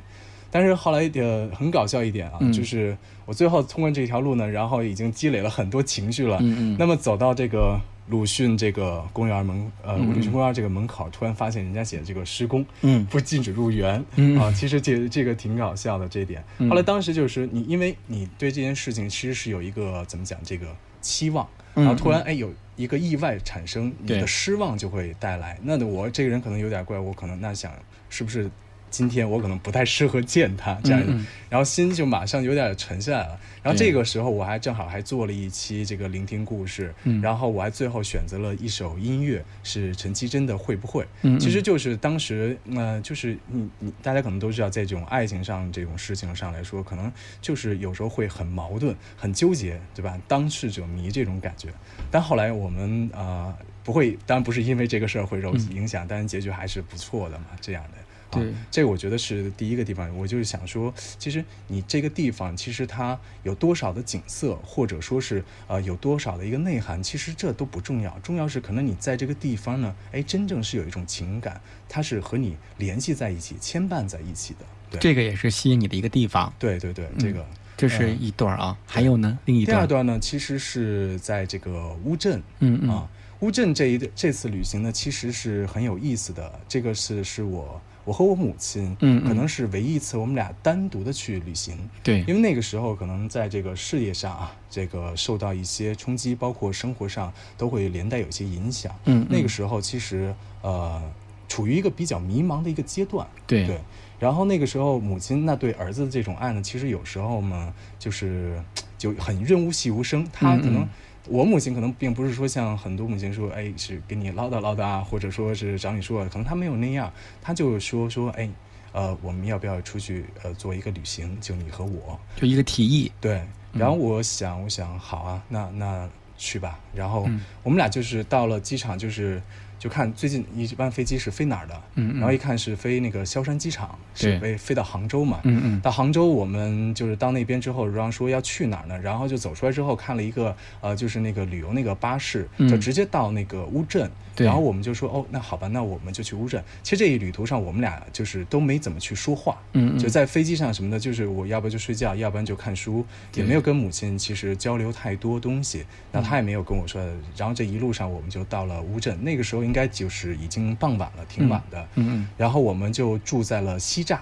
[0.51, 6.37] 但是后来呃很搞笑一点啊，嗯就是我最后通过这条路呢，然后已经积累了很多情绪了。
[6.41, 7.77] 嗯嗯那么走到这个
[8.09, 14.05] 鲁迅这个公园门呃鲁迅公园这个门口，突然发现人家写的这个施工，嗯不禁止入园。
[14.15, 16.45] 嗯啊，其实这这个挺搞笑的这一点。
[16.59, 20.67] 嗯后来当时就是你，因为你对这件事情其实是有一个怎么讲这个
[21.01, 25.59] 期望，嗯然后突然哎有一个意外产生，你的失望就会带来。
[25.63, 27.73] 那我这个人可能有点怪，我可能那想
[28.09, 28.51] 是不是
[28.97, 31.03] 今天我可能不太适合见他这样，
[31.51, 33.39] 然后心就马上有点沉下来了。
[33.63, 50.19] 然后这个时候我还正好还做了一期这个聆听故事，嗯然后我还最后选择了一首音乐是陈绮贞的《会不会》，嗯嗯其实就是当时呃就是你你大家可能都知道，在这种爱情上这种事情上来说，可能就是有时候会很矛盾、很纠结，对吧？
[50.27, 51.69] 当事者迷这种感觉。
[52.11, 53.55] 但后来我们呃
[53.85, 57.99] 不会，当然不是因为这个事儿会受影响，但是结局还是不错的嘛，这样的。
[58.37, 60.17] 啊对这我觉得是第一个地方。
[60.17, 68.19] 我就是想说，其实你这个地方，其实它有多少的景色，或者说是呃有多少的一个内涵，其实这都不重要。
[68.21, 74.61] 重要是可能你在这个地方呢，哎，真正是有一种情感，它是和你联系在一起、牵绊在一起的。
[74.91, 76.53] 对，这个也是吸引你的一个地方。
[76.59, 77.45] 对对对，这个。
[77.79, 83.07] 这是一段儿啊，还有呢，另一段第，二段呢，其实是在这个乌镇，嗯嗯啊，
[83.41, 86.59] 乌镇这一这次旅行呢，其实是很有意思的。
[86.67, 91.77] 这个是是我我和我母亲，嗯嗯可能是唯一一次我们俩单独的去旅行。
[92.03, 98.91] 对，因为那个时候可能在这个事业上啊，这个受到一些冲击，包括生活上都会连带有一些影响。
[99.05, 101.03] 嗯嗯那个时候其实呃，
[101.49, 103.27] 处于一个比较迷茫的一个阶段。
[103.47, 103.81] 对对，
[104.21, 108.63] 然后那个时候母亲那对儿子的这种爱呢，其实有时候嘛，就是
[108.97, 110.27] 就很润物细无声。
[110.33, 110.89] 她可能，嗯嗯
[111.29, 117.13] 我母亲可能并不是说像很多母亲说，哎，是给你唠叨唠叨啊，或者说是找你说，可能她没有那样，
[117.43, 118.49] 她就说说，哎，
[118.93, 121.37] 呃，我们要不要出去呃做一个旅行？
[121.41, 122.19] 就你和我。
[122.37, 126.79] 就一个提议，对，然后我想，我想好啊，那那去吧。
[126.95, 129.43] 然后嗯我们俩就是到了机场，就是
[129.79, 135.41] 就看最近一班飞机是飞哪儿的，嗯嗯然后一看是飞那个萧山机场，是飞飞到杭州嘛。
[135.45, 138.99] 嗯嗯到杭州，我们就是到那边之后，然后说要去哪儿呢？
[138.99, 144.11] 然后就走出来之后，看了一个呃，就是那个旅游那个巴士，嗯就直接到那个乌镇。
[144.35, 146.63] 对然后我们就说，哦，那好吧，那我们就去乌镇。
[146.83, 155.87] 其实这一旅途上，我们俩就是都没怎么去说话，嗯嗯就在飞机上什么的，就是我要不就睡觉，要不然就看书，也没有跟母亲其实交流太多东西。
[156.13, 157.03] 那她也没有跟我说，
[157.35, 159.19] 然后这一路上我们就到了乌镇。
[159.25, 161.83] 那个时候应该就是已经傍晚了，挺晚的。
[161.97, 164.19] 嗯嗯然后我们就住在了西栅。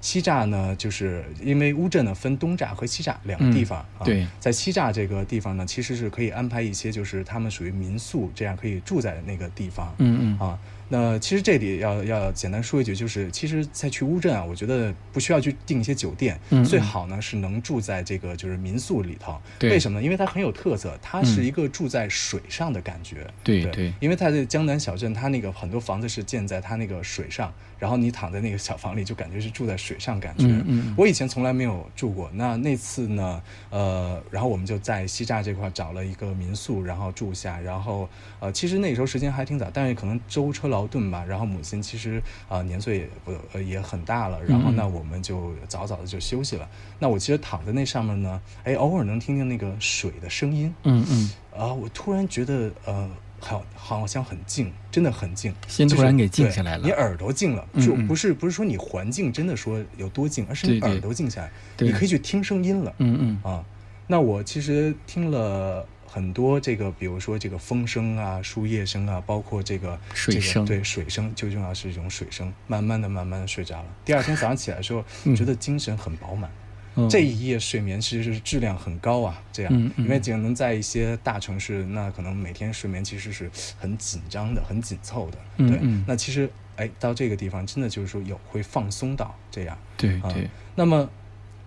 [0.00, 4.04] 西栅呢，就是因为乌镇呢分东栅和西栅两个地方、啊。
[4.04, 9.92] 对在西栅这个地方呢，其实是可以安排一些，就是他们属于民宿，这样可以住在那个地方。
[9.98, 19.40] 嗯嗯啊，那其实这里要要简单说一句，就是其实在去乌镇啊，我觉得不需要去订一些酒店，最好呢是能住在这个就是民宿里头。
[19.62, 20.04] 为什么呢？
[20.04, 23.26] 因为它很有特色，它是一个住在水上的感觉。
[23.42, 30.44] 对对对因为它的江南小镇，它那个很多房子是建在它那个水上，然后你躺在那个小房里，就感觉是住在水上感觉。
[30.46, 38.08] 嗯嗯我以前从来没有住过，那那次呢，呃，然后我们就在西栅这块找了一个民宿，然后住下，然后
[38.40, 46.68] 呃，其实那时候时间还挺早，但是可能舟车劳顿吧，然后母亲其实啊、呃年岁也不呃也很大了，然后嗯那我们就早早的就休息了。
[46.98, 55.54] 那我其实躺在那上面呢，哎，偶尔能听见那个水的声音，嗯嗯，啊，我突然觉得呃，好好像很静，真的很静，
[55.88, 56.82] 突然给静下来了。
[56.84, 61.88] 你耳朵静了，就不是不是说你环境真的说有多静，而是你耳朵静下来，对。
[61.88, 62.94] 你可以去听声音了。
[62.98, 63.50] 嗯嗯。
[63.52, 63.64] 啊，
[64.06, 70.64] 那我其实听了很多这个，比如说这个风声啊、树叶声啊，包括这个这个水声。
[70.64, 73.86] 对水声，最重要是这种水声，慢慢的、慢慢的睡着了。
[74.04, 75.36] 第二天早上起来的时候，嗯。
[75.36, 76.50] 觉得精神很饱满。
[76.96, 80.04] 哦这一夜睡眠其实是质量很高啊，这样，嗯嗯。
[80.04, 85.78] 因为可能在一些大城市，那可能每天睡眠其实是很紧张的、很紧凑的，对。
[86.06, 91.08] 那其实，哎，到这个地方真的就是说有会放松到这样，啊对对，那么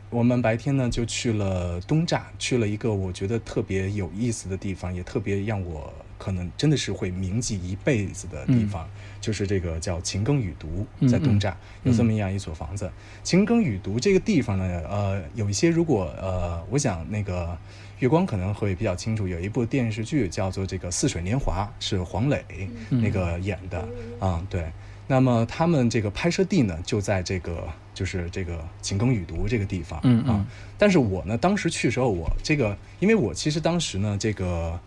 [0.09, 8.88] 我们白天呢就去了东栅，去了一个我觉得特别有意思的地方，也特别让我可能真的是会铭记一辈子的地方，
[9.19, 11.51] 就是这个叫秦庚雨读，在东栅、
[11.82, 12.91] 有这么样一所房子。
[13.23, 17.58] 秦庚雨读这个地方呢，呃，有一些如果呃，我想那个。
[17.99, 22.41] 月光可能会比较清楚，有一部电视剧叫做这个《似水年华》，是黄磊
[22.88, 23.86] 那个演的
[24.21, 24.71] 啊、对。
[25.08, 30.45] 那么他们这个拍摄地呢，就在这个就是这个秦庚雨读这个地方，嗯嗯啊。
[30.77, 34.79] 但是我呢，当时去的时候，我这个，因为我其实当时呢，这个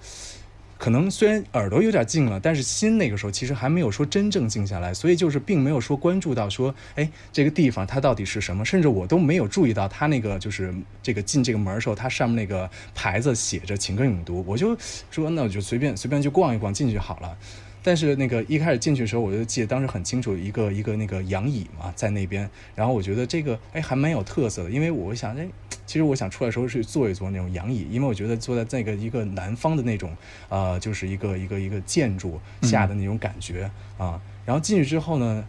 [0.83, 14.77] 可能虽然耳朵有点静了，但是心那个时候其实还没有说真正静下来，所以就是并没有说关注到说，哎，这个地方它到底是什么，甚至我都没有注意到它那个就是这个进这个门的时候，它上面那个牌子写着秦庚永读，我就
[15.13, 17.39] 说那我就随便随便去逛一逛进去好了。
[17.85, 25.49] 但是那个一开始进去的时候，我就记得当时很清楚，一个一个那个杨椅嘛在那边，然后我觉得这个哎还蛮有特色的，因为我想哎，
[25.87, 30.17] 其实我想出来的时候是坐一坐那种杨椅，因为我觉得坐在那个一个南方的那种
[30.49, 35.45] 呃，就是一个一个一个建筑下的那种感觉、啊，然后进去之后呢，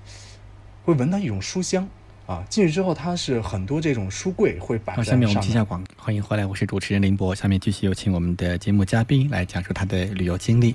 [0.84, 1.88] 会闻到一种书香。
[2.26, 7.36] 啊，进去之后，它是很多这种书柜会摆好，在下面我们接下广，欢迎回来，我是主持人林博。
[7.36, 10.74] 下面继续有请我们的节目嘉宾来讲述他的旅游经历，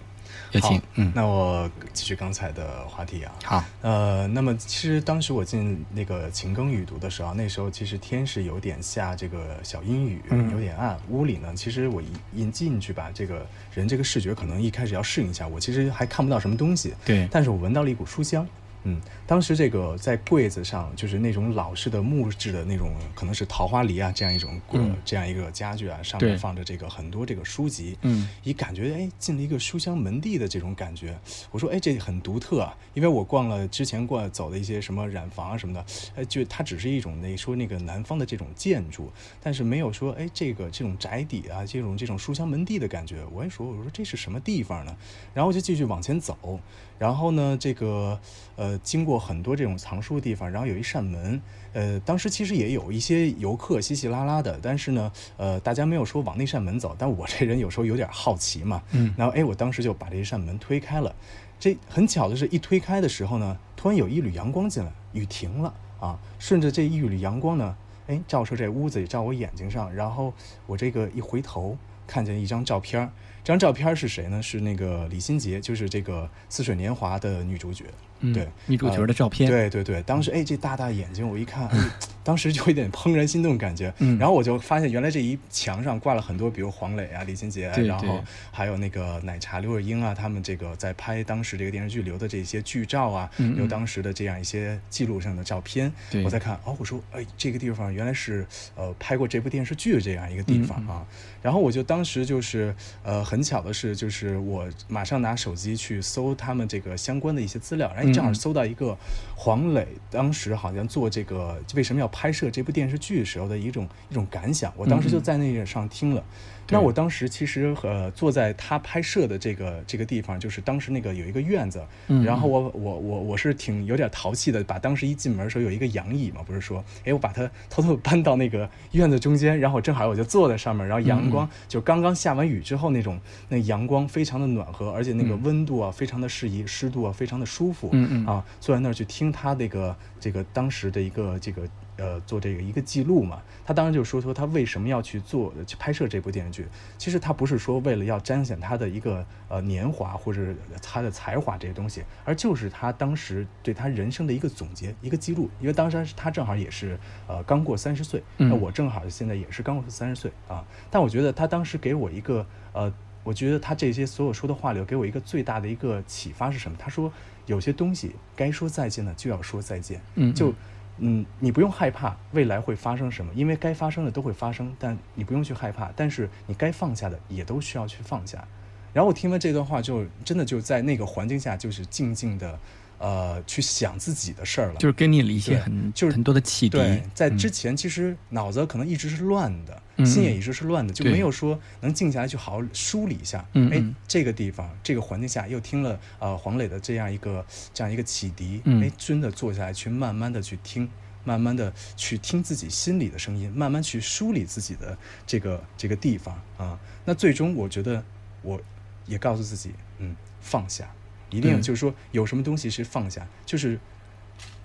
[0.53, 0.85] 有请好。
[0.95, 3.33] 嗯，那我继续刚才的话题啊。
[3.45, 10.99] 好，呃，那么其实当时我进那个勤耕雨读的时候，那时候其实天是有点下这个小阴雨，嗯有点暗。
[11.11, 18.47] 屋里呢，其实我一一进去吧，这个人这个视觉可能一开始要适应一下，我其实还看不到什么东西，对，但是我闻到了一股书香。
[18.85, 31.19] 嗯，当时这个在柜子上，就是那种老式的木质的那种，可能是桃花梨啊这样一种、呃嗯这样一个家具啊，上面放着这个很多这个书籍，嗯，一感觉哎进了一个书香门第的这种感觉。
[31.51, 35.85] 我说哎这很独特啊，因为我逛了之前逛走的一些什么染房啊什么的，
[36.17, 39.11] 哎就它只是一种那说那个南方的这种建筑，
[39.43, 43.25] 但是没有说哎这个这种宅邸啊这种这种书香门第的感觉。
[43.33, 44.97] 我也说我说这是什么地方呢？
[45.35, 46.59] 然后就继续往前走，
[46.99, 48.19] 然后呢这个
[48.57, 51.41] 呃经过很多这种藏书的地方，然后有一扇门。
[51.75, 56.97] 呃，当时其实也有一些游客稀稀拉拉的，但是呢，呃，大家没有说往那扇门走。
[56.99, 61.15] 但我这人有时候有点好奇嘛，嗯然后哎，我当时就把这一扇门推开了。
[61.61, 70.33] 这很巧的是，一推开的时候呢，突然有一缕阳光进来，雨停了啊，顺着这一缕阳光呢，哎，照射这屋子里，照我眼睛上，然后
[70.67, 73.11] 我这个一回头，看见一张照片儿。
[73.49, 74.43] 这张照片是谁呢？
[74.43, 77.87] 是那个李心洁，就是这个《似水年华》的女主角。
[78.21, 81.79] 嗯对，女主角的照片，对对对，当时哎，这大大眼睛，我一看，哎，
[82.29, 83.91] 当时就有点怦然心动感觉。
[84.01, 95.91] 嗯然后我就发现，原来这一墙上挂了很多，比如黄磊啊、李心洁啊，然后还有那个奶茶刘若英啊，他们这个在拍当时这个电视剧留的这些剧照啊，嗯嗯有当时的这样一些记录上的照片。
[96.11, 101.07] 对我在看，哦，我说，哎，这个地方原来是呃拍过这部电视剧的这样一个地方嗯啊。
[101.41, 108.95] 然后我就当时就是呃很巧的是，就是我马上拿手机去搜他们这个相关的一些资料，然后正好搜到一个
[109.35, 114.73] 黄磊当时好像做这个为什么要拍摄这部电视剧时候的一种一种感想。
[114.77, 116.25] 我当时就在那个上听了。
[116.71, 121.83] 那我当时其实呃坐在他拍摄的这个这个地方，就是当时那个有一个院子，
[122.23, 133.19] 然后我我我我是挺有点淘气的，把当时一进门的时候有一个阳椅嘛，不是说，哎，我把它 偷偷搬到那个院子中间，然后正好我就坐在上面，然后阳光就刚刚下完雨之后那种
[133.49, 141.67] 那阳光非常的暖和，而且那个温度啊非常的适宜，湿度啊非常的舒服，嗯嗯啊，坐在那儿去听他那个这个当时的一个这个。
[141.99, 146.65] 呃，做这个一个记录嘛，他当时就说说他为什么要去做去拍摄这部电视剧。
[146.97, 155.51] 其实他不是说为了要彰显他的一个呃年华或者他的才华这些东西，而就是他当时对他人生的一个总结、一个记录。
[155.61, 156.97] 因为当时他正好也是
[157.27, 160.65] 呃刚过三十岁，那我正好现在也是刚过三十岁啊。
[160.91, 162.93] 但我觉得他当时给我一个呃，
[163.25, 166.77] 我觉得他这些所有说的话里，给我一个最大的一个启发是什么？
[166.79, 167.13] 他说
[167.47, 170.55] 有些东西该说再见的就要说再见，嗯，就。
[170.99, 175.91] 嗯，你不用害怕未来会发生什么，因为该发生的都会发生，但你不用去害怕。
[175.97, 178.47] 但是你该放下的也都需要去放下。
[178.93, 182.59] 然后我听完这段话，就真的就在那个环境下，就是静静的。
[182.99, 186.79] 呃，去想自己的事儿了，就是给你了一些很就是很多的启迪。
[187.15, 193.47] 在之前，其实脑子可能一直是乱的，心也一直是乱的，就没有说能静下来去好好梳理一下。
[193.71, 200.91] 哎，这个地方，这个环境下，又听了呃黄磊的这样一个这样一个启迪，哎，真的坐下来去慢慢的去听，
[201.23, 206.79] 慢慢的去听自己心里的声音，慢慢去梳理自己的这个这个地方啊。
[207.05, 208.03] 那最终，我觉得
[208.43, 208.61] 我
[209.07, 210.91] 也告诉自己，嗯，放下。
[211.31, 213.79] 一定就是说，有什么东西是放下，就是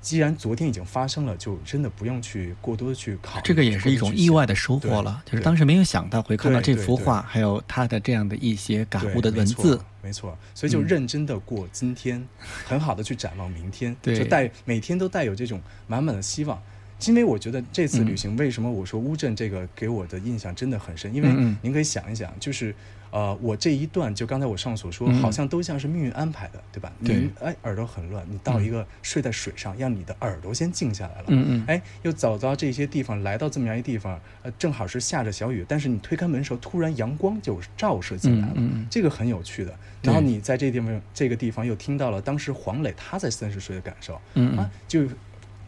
[0.01, 3.41] 既然昨天已经发生了，就真的不用去过多的去考虑。
[3.43, 9.79] 这个也是一种意外的收获了，就是当时没有想到会看到这幅画，还有他的这样的一些感悟的文字。
[10.01, 12.25] 没错，所以就认真的过今天，
[12.65, 16.61] 很好的去展望明天，就带每天都带有这种满满的希望。
[17.07, 21.13] 因为我觉得这次旅行，为什么我说乌镇这个给我的印象真的很深？
[21.13, 22.73] 因为您可以想一想，就是。
[23.13, 26.91] 呃，我这一段就刚才我上所说，好像都像是命运安排的，对吧？
[27.05, 27.29] 对。
[27.39, 31.25] 哎，耳朵很乱，你到一个睡在水上，让你的耳朵先静下来了。
[31.27, 31.63] 嗯嗯。
[31.67, 38.53] 哎，又走到这些地方，来到这么样一地方，呃，正好是下着小雨，但是你推开门的时候，突然阳光就照射进来了。
[38.55, 38.87] 嗯嗯。
[38.89, 39.71] 这个很有趣的。
[40.01, 44.19] 然后你在这地方，这个地方又听到了当时黄磊他在三十岁的感受。
[44.33, 45.07] 嗯啊，就。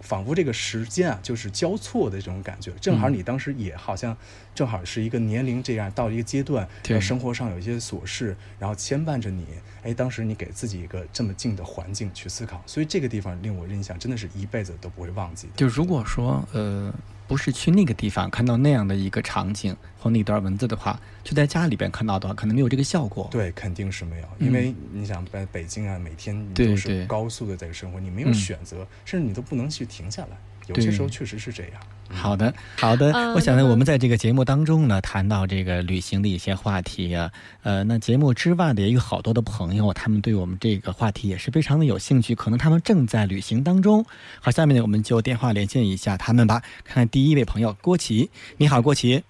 [0.01, 2.71] 仿佛这个时间啊，就是交错的这种感觉。
[2.79, 4.15] 正好你当时也好像，
[4.55, 6.67] 正好是一个年龄这样到一个阶段，
[6.99, 9.45] 生活上有一些琐事，然后牵绊着你。
[9.83, 15.47] 哎，当时你给自己一个这么静的环境去思考，所以这个地方令我印象真的是一辈子都不会忘记。
[15.55, 16.91] 就如果说呃。
[17.27, 23.27] 不是去那个地方看到那样的一个场景或那段文字的话，就在家里边看到的话，可能没有这个效果。
[23.31, 30.37] 对，肯定是没有，因为你想在北京啊，每天你都是高速的在生活，你没有选择，甚至你都不能去停下来。
[30.67, 31.81] 有些时候确实是这样。
[32.09, 33.11] 好的，好的。
[33.33, 37.31] 我想呢，我们在这个节目当中呢，谈到这个旅行的一些话题啊，
[37.63, 44.05] 呃，那节目之外的也有好多的朋友，他们对我们这个话题也是非常的有兴趣，可能他们正在旅行当中。
[44.39, 46.61] 好，下面呢，我们就电话连线一下他们吧。
[46.83, 49.23] 看看第一位朋友郭琦，你好，郭琦。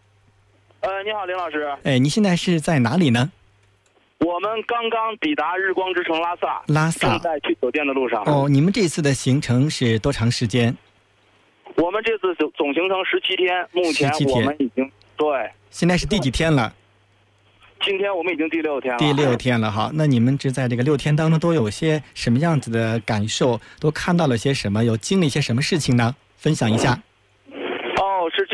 [0.81, 1.67] 呃，你好，林老师。
[1.83, 3.31] 哎，你现在是在哪里呢？
[4.19, 8.23] 我们刚刚抵达日光之城拉萨，拉萨正在去酒店的路上。
[8.25, 10.75] 哦，你们这次的行程是多长时间？
[11.75, 15.27] 我们这次总总行程十七天，目前我们已经对。
[15.69, 16.73] 现在是第几天了？
[17.83, 18.97] 今天我们已经第六天了。
[18.97, 23.59] 第六天了哈，那你们这在这个六天当中都有些什么样子的感受？
[23.79, 24.83] 都看到了些什么？
[24.83, 26.15] 有经历些什么事情呢？
[26.37, 26.93] 分享一下。
[26.93, 27.01] 是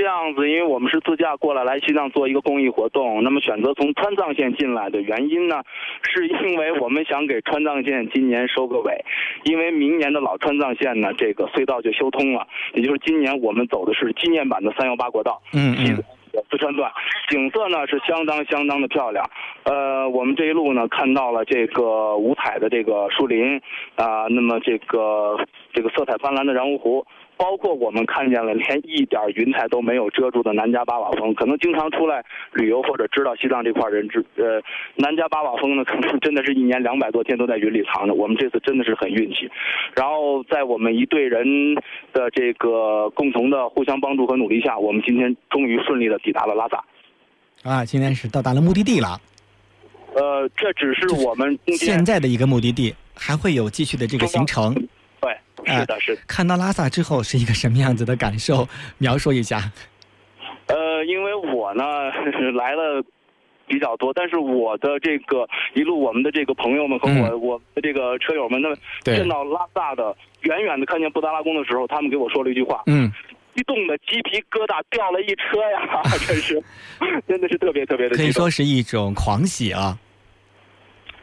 [0.02, 5.62] 这样子，因为我们是自驾过来来西藏做一个公益活动，那么选择从川藏线进来的原因呢，
[6.02, 9.06] 是因为我们想给川藏线今年收个尾，
[9.44, 16.04] 因为明年的老川藏线呢，这个隧道就修通了，也就是今年我们走的是纪念版的三幺八国道，嗯嗯，
[16.50, 16.92] 四川段，
[17.30, 19.24] 景色呢是相当相当的漂亮，
[19.66, 23.62] 呃，我们这一路呢看到了这个五彩的这个树林，
[23.98, 25.38] 啊，那么这个
[25.74, 27.06] 这个色彩斑斓的然乌湖。
[27.38, 34.62] 包括我们看见了连一点云彩都没有遮住的南迦巴瓦峰，可能经常出来旅游或者知道西藏这块人知，呃，
[34.96, 38.14] 南迦巴瓦峰呢，可能真的是一年两百多天都在云里藏着。
[38.14, 39.50] 我们这次真的是很运气，
[39.96, 41.74] 然后在我们一队人
[42.14, 46.84] 的这个共同的互相帮助和努力下，我们今天终于顺利的抵达了拉萨。
[47.64, 49.20] 啊，今天是到达了目的地了。
[50.14, 54.76] 呃，这只是我们现在的一个目的地，还会有继续的这个行程。
[55.66, 58.68] 是的，是的看到拉萨之后是一个什么样子的感受？
[58.98, 59.72] 描述一下。
[60.68, 61.84] 呃，因为我呢
[62.56, 63.04] 来了
[63.68, 68.74] 比较多，但是我的这个一路，我们的这个朋友们和我我的这个车友们，那
[69.14, 72.84] 见到拉萨的远远的看见布达拉宫的时候，他们给我说了一句话。
[72.88, 73.12] 嗯。
[73.54, 76.02] 激动的鸡皮疙瘩掉了一车呀！
[76.26, 76.64] 真是，
[77.28, 80.00] 真的是特别特别的可以说是一种狂喜啊。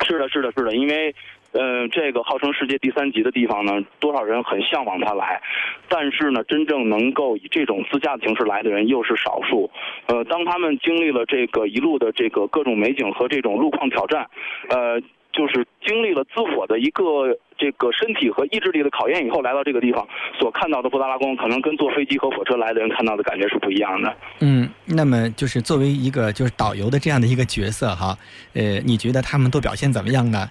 [0.07, 1.15] 是的，是的，是的，因为。
[1.61, 5.43] 嗯，这个号称世界第三级的地方呢，多少人很向往它来，
[5.89, 9.69] 但是呢，真正能够以这种自驾的形式来的人又是少数。
[10.07, 14.31] 呃，当他们经历了这个一路的这个各种美景和这种路况挑战，
[14.69, 15.01] 呃，
[15.33, 20.07] 就是经历了自我的一个这个身体和意志力的考验以后，来到这个地方
[20.39, 24.17] 所看到的布达拉宫，可能跟坐飞机和火车来的人看到的感觉是不一样的。
[24.41, 28.17] 嗯，那么就是作为一个就是导游的这样的一个角色哈，
[28.55, 30.49] 呃，你觉得他们都表现怎么样呢？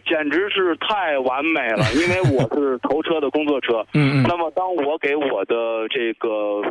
[0.00, 3.84] 简直是太完美了，因为我是头车的工作车。
[3.94, 4.24] 嗯嗯。
[4.28, 6.62] 那么，当我给我的这个，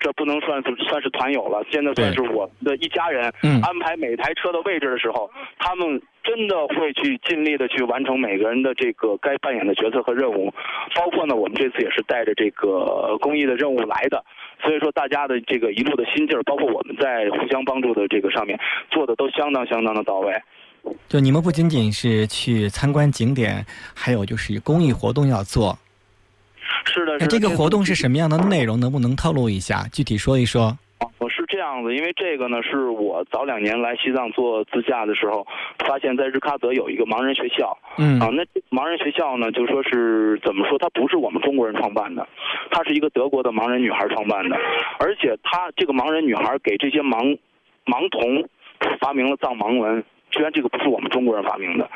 [0.00, 3.24] 这不能算是算是团友了，现在算是我的一家人，
[3.62, 10.52] 安排每台车的位置的时候，他们真的会去尽力的去完成每个人的这个该扮演的角色和任务。
[10.94, 14.24] 包括呢，我们这次也是带着这个公益的任务来的，
[14.62, 18.58] 所以说大家的这个一路的心劲儿，包括我们在互相帮助的这个上面，
[18.90, 20.34] 做的都相当相当的到位。
[21.08, 25.78] 就你们不仅仅是去参观景点，还有就是公益活动要做。
[26.84, 28.80] 是的，那这个活动是什么样的内容？
[28.80, 29.86] 能不能透露一下？
[29.92, 30.76] 具体说一说。
[31.18, 35.46] 我是这样子，因为这个呢，是我早两年来西藏做自驾的时候，
[35.86, 37.76] 发现，在日喀则有一个盲人学校。
[37.98, 38.18] 嗯。
[38.18, 40.78] 啊，那盲人学校呢，就说是怎么说？
[40.78, 42.26] 它不是我们中国人创办的，
[42.70, 44.56] 它是一个德国的盲人女孩创办的，
[44.98, 47.38] 而且她这个盲人女孩给这些盲
[47.84, 48.48] 盲童
[48.98, 50.02] 发明了藏盲文。
[50.32, 51.90] 虽然这个不是我们中国人发明的，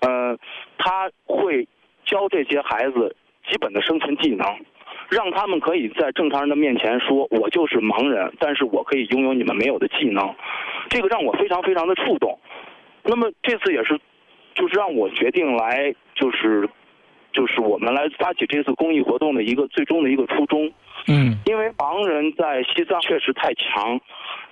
[0.00, 0.38] 呃，
[0.76, 1.66] 他会
[2.04, 3.16] 教这些孩子
[3.48, 4.46] 基本的生存技能，
[5.08, 10.34] 让他们可以在正常人的面前说：“我就是盲人，但是我可以拥有你们没有的技能。”
[10.90, 12.38] 这个让我非常非常的触动。
[13.04, 13.98] 那么这次也是，
[14.54, 16.68] 就是让我决定来，就是
[17.32, 20.70] 就是我们来发起这次公益活动的一个最终的一个初衷。
[21.06, 23.98] 嗯，因为盲人在西藏确实太强，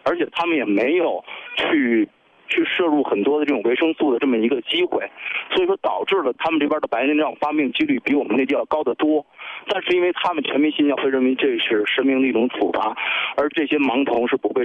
[0.05, 1.23] 而且他们也没有
[1.57, 2.09] 去。
[2.49, 5.09] 去摄入很多的这种维生素的这么一个机会，
[5.55, 9.25] 所以说导致了他们这边的白内障发病几率比我们内地要高得多。
[9.69, 12.97] 但是因为他们全民信教会认为这是神明的一种处罚，
[13.37, 14.65] 而这些盲童是不会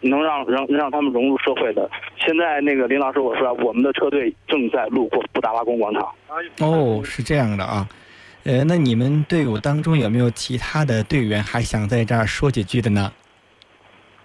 [0.00, 1.88] 能让让让他们融入社会的。
[2.16, 6.08] 现在那个林老师我说，我们的车队正在路过布达拉宫广场。
[6.60, 7.86] 哦，是这样的啊，
[8.44, 13.12] 呃，那你们队伍当中有没有其他的队员还想在这儿说几句的呢？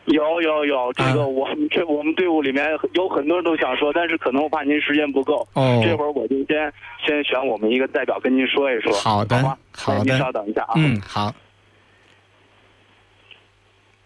[0.07, 5.45] 有有有，这个我们这我们队伍里面有很多人都想说，但是可能我怕您时间不够。
[5.53, 6.73] 哦，这会儿我就先
[7.05, 8.93] 先选我们一个代表跟您说一说。
[8.93, 9.35] 好的，
[9.75, 10.73] 好的，您稍等一下啊。
[10.77, 11.33] 嗯，好。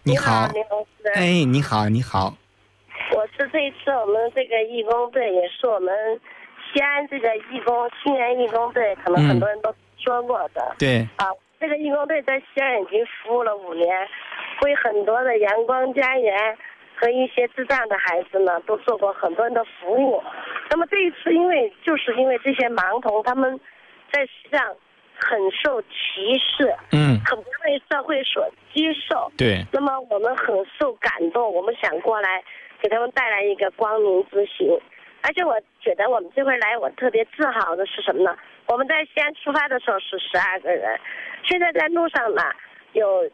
[0.02, 0.48] 你好。
[1.14, 2.34] 哎，你好，你好。
[3.14, 5.94] 我是这次我们这个义工队，也是我们
[6.72, 10.74] 西安这个义工青年义工队，可能很多人都说过的。
[10.80, 11.06] 对。
[11.16, 11.28] 啊，
[11.60, 13.86] 这个义工队在西安已经服务了五年。
[14.62, 16.56] 为很多的阳光家园
[16.96, 20.22] 和一些智障的孩子呢，都做过很多人的服务。
[20.70, 23.58] 那么这一次，因为就是因为这些盲童他们
[24.12, 24.74] 在西藏
[25.18, 29.64] 很受歧视，嗯，很不被社会所接受，对。
[29.72, 32.42] 那么我们很受感动，我们想过来
[32.80, 34.78] 给他们带来一个光明之行。
[35.22, 38.36] 而且我觉得我们这回来，我特别自豪的是什么呢？
[38.66, 40.98] 我们在西安出发的时候是十二个人，
[41.44, 42.42] 现在在路上呢
[42.92, 43.28] 有。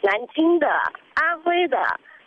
[0.00, 0.68] 南京的、
[1.14, 1.78] 安徽的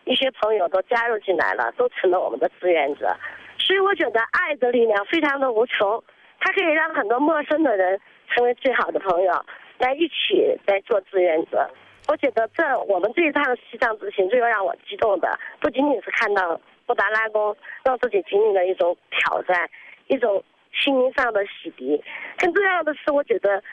[0.06, 3.16] 一些朋友都加入进来了，都成了我们的志愿者。
[3.58, 6.04] 所以我觉得爱的力量非常的无穷，
[6.40, 8.00] 它可以让很多陌生的人
[8.30, 9.46] 成为最好的朋友，
[9.78, 11.70] 来一起在做志愿者。
[12.08, 17.56] 我觉得这我们这一趟西藏之行最让我激动的，不仅仅是看到布达拉宫，
[17.86, 19.70] 让自己经历了一种挑战，
[20.08, 20.44] 一种
[20.74, 22.02] 心灵上的洗涤。
[22.40, 23.64] 更重要的是，我觉得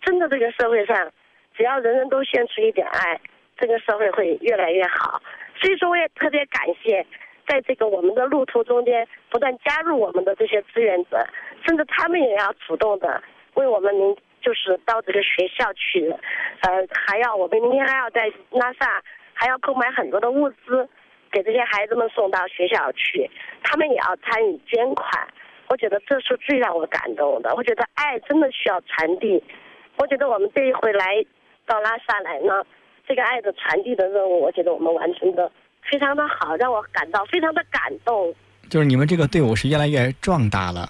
[0.00, 1.12] 真的这个社会上，
[1.54, 3.20] 只要人人都献出一点爱。
[3.58, 5.20] 这个社会会越来越好，
[5.60, 7.06] 所以说我也特别感谢，
[7.46, 11.24] 在这个我们的路途中间不断加入我们的这些志愿者，
[11.66, 13.22] 甚至他们也要主动的
[13.54, 16.10] 为我们明就是到这个学校去，
[16.60, 19.02] 呃，还要我们明天还要在拉萨
[19.34, 20.88] 还要购买很多的物资，
[21.30, 23.30] 给这些孩子们送到学校去，
[23.62, 25.28] 他们也要参与捐款。
[25.68, 27.54] 我觉得这是最让我感动的。
[27.54, 29.42] 我觉得爱真的需要传递。
[29.96, 31.24] 我觉得我们这一回来
[31.64, 32.64] 到拉萨来呢。
[33.06, 35.50] 这个爱的传递的任务，我觉得我们完成的
[35.90, 38.34] 非常的好，让我感到非常的感动。
[38.68, 40.88] 就是你们这个队伍是越来越壮大了。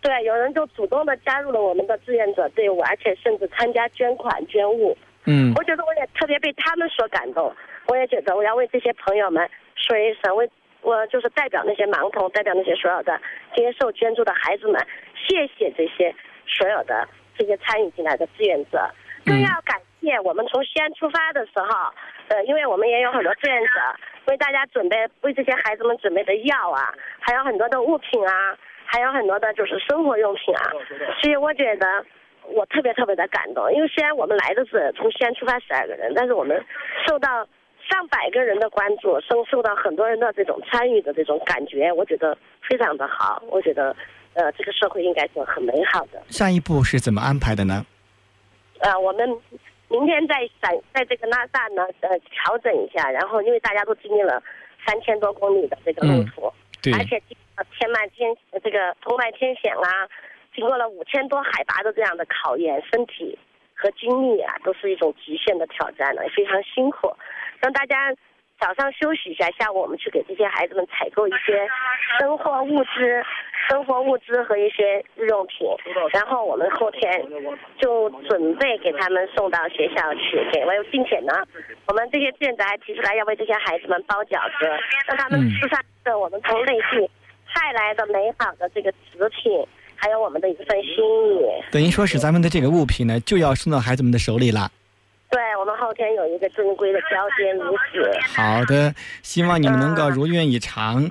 [0.00, 4.96] 对，有人就主动的加入了我们的志愿者队伍，而且甚至参加捐款捐物。
[5.26, 5.52] 嗯。
[5.56, 7.54] 我觉得我也特别被他们所感动。
[7.86, 10.48] 我也觉得我要为这些朋友们说一声，为
[10.80, 13.20] 我就是代表那些盲童，代表那些所有的
[13.54, 14.80] 接受捐助的孩子们，
[15.14, 16.14] 谢谢这些
[16.46, 17.06] 所有的
[17.36, 18.90] 这些参与进来的志愿者。
[19.26, 21.92] 更要感谢我们从西安出发的时候，
[22.28, 23.68] 呃，因为我们也有很多志愿者
[24.26, 30.70] 为大家准备为这些孩子们准备的药啊，还有很多的物品啊，还有很多的就是生活用品啊，
[31.20, 32.04] 所以我觉得
[32.44, 36.64] 我特别特别的感动，因为虽然我们来的是从西安出发十二个人，但是我们
[37.06, 37.46] 受到
[37.88, 42.36] 上百个人的关注，受受到很多人的这种参与的这种感觉，我觉得
[42.68, 43.94] 非常的好，我觉得
[44.34, 46.22] 呃这个社会应该是很美好的。
[46.28, 47.84] 下一步是怎么安排的呢？
[48.80, 49.28] 呃，我们
[49.90, 54.42] 明天在在在这个拉萨呢，呃，调整一下，然后因为大家都经历了
[54.86, 60.08] 三千多公里的这个路途，对，而且经过天漫天这个通麦天险啊，
[60.54, 63.38] 经过了五千多海拔的这样的考验，身体
[63.74, 67.12] 和精力啊，都是一种极限的挑战了，非常辛苦，
[67.60, 68.14] 让大家。
[68.60, 71.66] 早上休息一下，下午我们去给这些孩子们采购一些
[72.20, 73.22] 生活物资、
[73.68, 75.66] 生活物资和一些日用品，
[76.12, 77.24] 然后我们后天
[77.80, 81.32] 就准备给他们送到学校去给，并且呢，
[81.88, 84.66] 我们这些志愿者还提出来要为这些孩子们包饺子，
[85.08, 87.10] 让他们吃上这我们从内地
[87.46, 91.40] 派来的美好的这个食品，还有我们的一份心意。
[91.72, 94.70] 等于说是咱们的这个物品呢，就要送到孩子们的手里了。
[95.30, 98.10] 对我们后天有一个正规的交接仪式。
[98.34, 101.08] 好的，希望你们能够如愿以偿。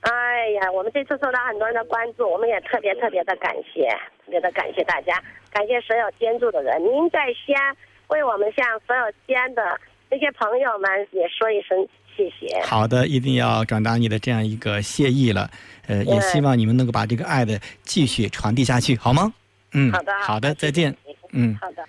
[0.00, 3.88] 哎呀，我们这次受到很多人的关注，我们也特别特别的感谢，
[4.24, 6.82] 特别的感谢大家，感谢所有捐助的人。
[6.82, 7.74] 您在西安
[8.08, 9.80] 为我们向所有西安的
[10.10, 12.60] 这些朋友们也说一声谢谢。
[12.62, 15.50] 好的，一定要转达你的这样一个谢意了。
[15.86, 19.32] 呃，也希望你们能够把这个爱的继续传递下去，好吗？
[19.72, 20.94] 嗯，好的，好的，再见。
[21.32, 21.82] 嗯，好的。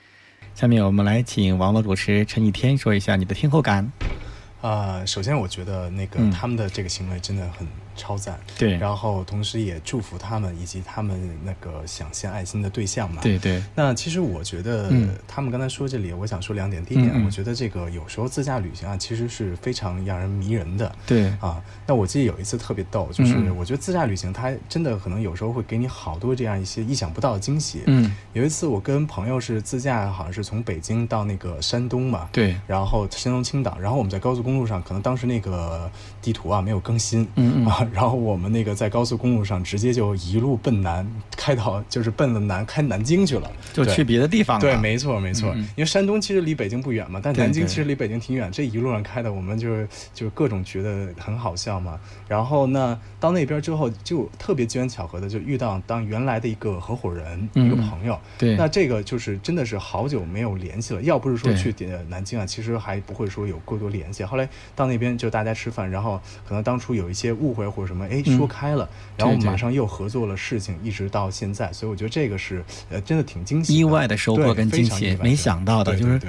[0.55, 3.91] 下面我们来请网络主持陈倚天说一下你的听后感。
[4.61, 7.67] 啊，首先我觉得那个他们的这个行为真的很。
[7.95, 13.63] 超赞，对，然后同时也祝福他们以及他们那个想献爱心的对象嘛，对对。
[13.73, 14.91] 那其实我觉得，
[15.27, 16.83] 他们刚才说这里，我想说两点。
[16.85, 20.93] 第一点，我觉得这个有时候自驾旅行啊，其实是非常让人迷人的。
[21.07, 21.27] 对。
[21.39, 27.81] 啊，那我记得有一次特别逗，就是我觉得自驾旅行它真的可能有时候会给你好多这样一些意想不到的惊喜。
[27.87, 35.89] 嗯，有一次我跟朋友是自驾，好像是从北京到那个山东嘛，对，然后山东青岛，然后我们在高速公路上，可能当时那个
[36.21, 37.65] 地图啊没有更新，嗯嗯。
[37.65, 38.65] 啊，然后我们那。
[38.65, 41.07] 个在高速公路上直接就一路奔南，
[41.37, 44.61] 开到就是奔了南开南京去了，就去别的地方了。
[44.61, 45.53] 对，没错没错。
[45.53, 48.51] 因为山东其实离北京不远嘛，但南京其实离北京挺远。
[48.51, 51.99] 这一路上开的，我们就是就各种觉得很好笑嘛。
[52.27, 58.19] 然后呢，到那边之后就特别机缘巧合的就遇到当原来的一个合伙人，一个朋友。
[58.39, 61.01] 对，那这个就是真的是好久没有联系了。
[61.03, 61.71] 要不是说去
[62.09, 64.23] 南京啊，其实还不会说有过多联系。
[64.23, 68.45] 后来到那边就大家吃饭，然后可能当初有一些误会或者什么，哎，说。
[68.47, 76.21] 开了，然后马上又合作了事情，一直到现在，所以我觉得这个是呃，真的挺惊喜、意外的收获跟惊喜，没想到的就是。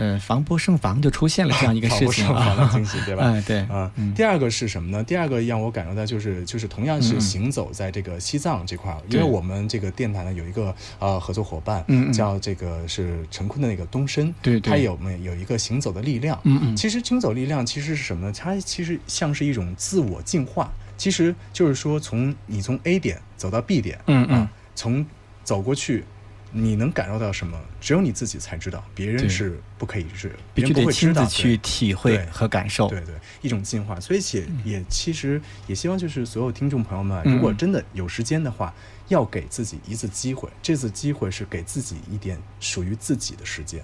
[0.00, 3.24] 嗯，防不胜防就出现了这样一个 事情啊，防不胜防的惊喜，对吧？
[3.24, 3.90] 哎， 对啊。
[4.14, 5.02] 第二个是什么呢？
[5.02, 16.38] 第二个让我感受到就是就是同样是行走在这个西藏这块儿，因为我们这个电台呢有一个呃合作伙伴，叫这个是陈坤的那个东升，对，他有没有一个行走的力量？
[16.44, 16.76] 嗯嗯。
[16.76, 18.32] 其实行走力量其实是什么呢？
[18.32, 25.06] 它其实像是一种自我进化，其实就是说从你从 A 点走到 B 点，嗯嗯，从
[25.42, 26.04] 走过去。
[26.50, 27.60] 你能感受到什么？
[27.78, 32.88] 只有你自己才知道，别人是不可以是，别人不会亲自去体会和感受。
[32.88, 34.00] 对对，一种进化。
[34.00, 38.72] 所以且也其实也希望就是所有听众朋友们，如果真的有时间的话。
[39.08, 43.82] 要给自己一次机会，这次机会是给自己一点属于自己的时间。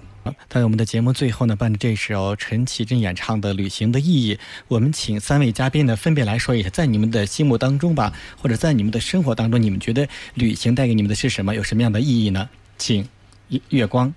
[0.49, 4.35] 在我们的节目最后呢，伴着这首陈绮贞演唱的《旅行的意义》，
[4.67, 11.53] 我们请三位嘉宾呢分别来说一下，在你们的心目当中吧，或者在你们的生活当中，你们觉得旅行带给你们的是什么？
[11.53, 12.49] 有什么样的意义呢？
[12.77, 13.07] 请
[13.69, 14.13] 月光。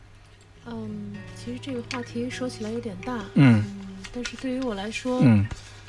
[0.66, 3.64] 嗯，其实这个话题说起来有点大，嗯，
[4.12, 5.46] 但是对于我来说，嗯。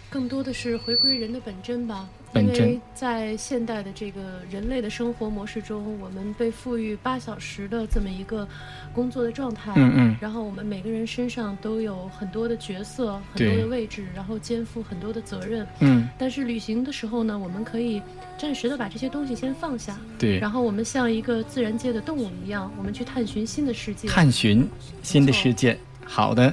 [0.10, 8.48] 更多的是回归人的本真吧，因为在现代的这个人类的生活模式中，我们被赋予八小时的这么一个
[8.94, 18.02] 工作的状态，嗯嗯，然后我们每个人身上都有很多的角色、很多的位置，然后肩负很多的责任，嗯，但是旅行的时候呢，我们可以
[18.38, 24.68] 暂时的把这些东西先放下，对，然后我们像一个自然界的动物一样，我们去探寻新的世界，探寻
[25.04, 25.78] 新的世界。
[26.04, 26.52] 好的，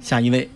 [0.00, 0.48] 下一位。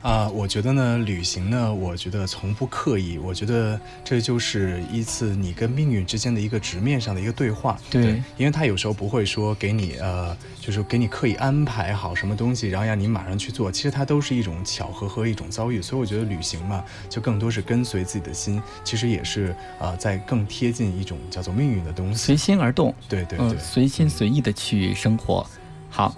[0.00, 7.76] 啊，我觉得呢，旅行呢，我觉得从不刻意，我觉得这就是一次你跟命运之间的一个直面上的一个对话。
[7.90, 15.82] 对，因为他有时候不会说给你呃，就是给你刻意安排好什么东西，然后让你马上去做，其实它都是一种巧合和一种遭遇。
[15.82, 22.18] 所以我觉得旅行嘛，就更多是跟随自己的心，其实也是呃，在更贴近一种叫做命运的东西。
[22.18, 25.44] 随心而动，对对对，随心随意的去生活。
[25.90, 26.14] 好。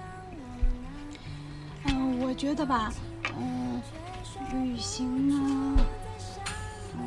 [1.87, 2.93] 嗯，我觉得吧，
[3.39, 3.70] 嗯、
[4.53, 5.77] 旅行呢，
[6.97, 7.01] 嗯、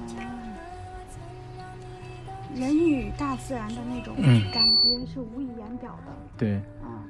[2.56, 4.52] 人与大自然的那种嗯。
[4.52, 6.12] 感觉是无以言表的。
[6.38, 7.04] 对，啊、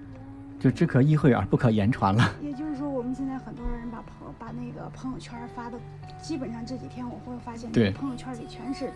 [0.60, 2.34] 就只可意会而不可言传了。
[2.42, 5.78] 也就是说，我们现在很多人把朋把那个朋友圈发的，
[6.22, 7.92] 基本上这几天我会发现，对。
[7.92, 8.92] 朋友圈里全是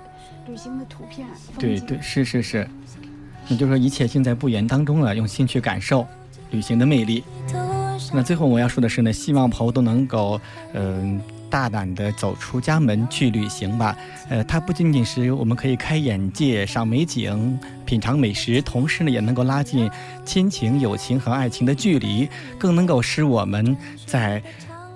[0.47, 1.27] 旅行的图片、
[1.59, 2.67] 对对，是是是，
[3.47, 6.05] 也就是说一切尽在不言当中了，用心去感受
[6.51, 7.23] 旅行的魅力。
[8.13, 10.39] 那最后我要说的是呢，希望朋友都能够，
[10.73, 13.95] 嗯、大胆的走出家门去旅行吧。
[14.29, 19.89] 呃，它不仅仅是我们可以开眼界、赏美景、品尝美食，同时呢，也能够拉近
[20.25, 24.41] 亲情、友情和爱情的距离，更能够使我们在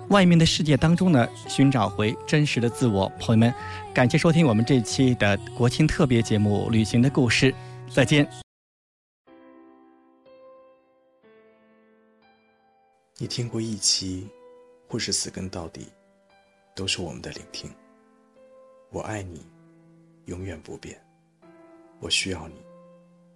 [0.08, 3.10] 外面的世界当中呢，寻找回真实的自我。
[3.20, 3.54] 朋友们，
[3.94, 7.52] 感谢收听我们这期的国庆特别节目《旅行的故事》，
[7.90, 8.41] 再见。
[13.22, 14.28] 你听过一期，
[14.88, 15.86] 或是死跟到底，
[16.74, 17.72] 都是我们的聆听。
[18.90, 19.46] 我爱你，
[20.24, 21.00] 永远不变。
[22.00, 22.56] 我需要你，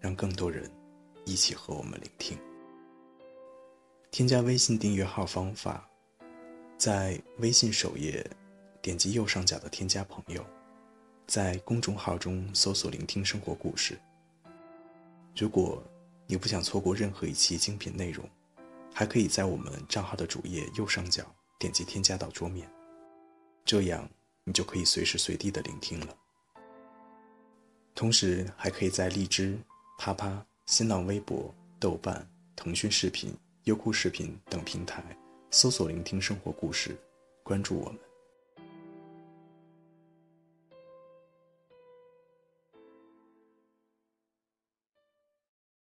[0.01, 0.69] 让更多人
[1.25, 2.37] 一起和我们聆听。
[4.11, 5.89] 添加微信订阅号方法，
[6.77, 8.29] 在微信首页
[8.83, 10.45] 点击右上角的添加朋友，
[11.29, 13.97] 在公众号中搜索“聆听生活故事”。
[15.39, 15.81] 如果
[16.27, 18.29] 你不想错过任何一期精品内容，
[18.99, 21.23] 还可以在我们账号的主页右上角
[21.59, 22.67] 点击添加到桌面，
[23.63, 24.09] 这样
[24.43, 26.17] 你就可以随时随地的聆听了。
[27.95, 29.59] 同时，还可以在荔枝、
[29.99, 32.27] 啪啪、新浪微博、豆瓣、
[32.57, 35.05] 腾讯视频、优酷视频等平台
[35.51, 36.97] 搜索“聆听生活故事”，
[37.45, 38.06] 关注我们。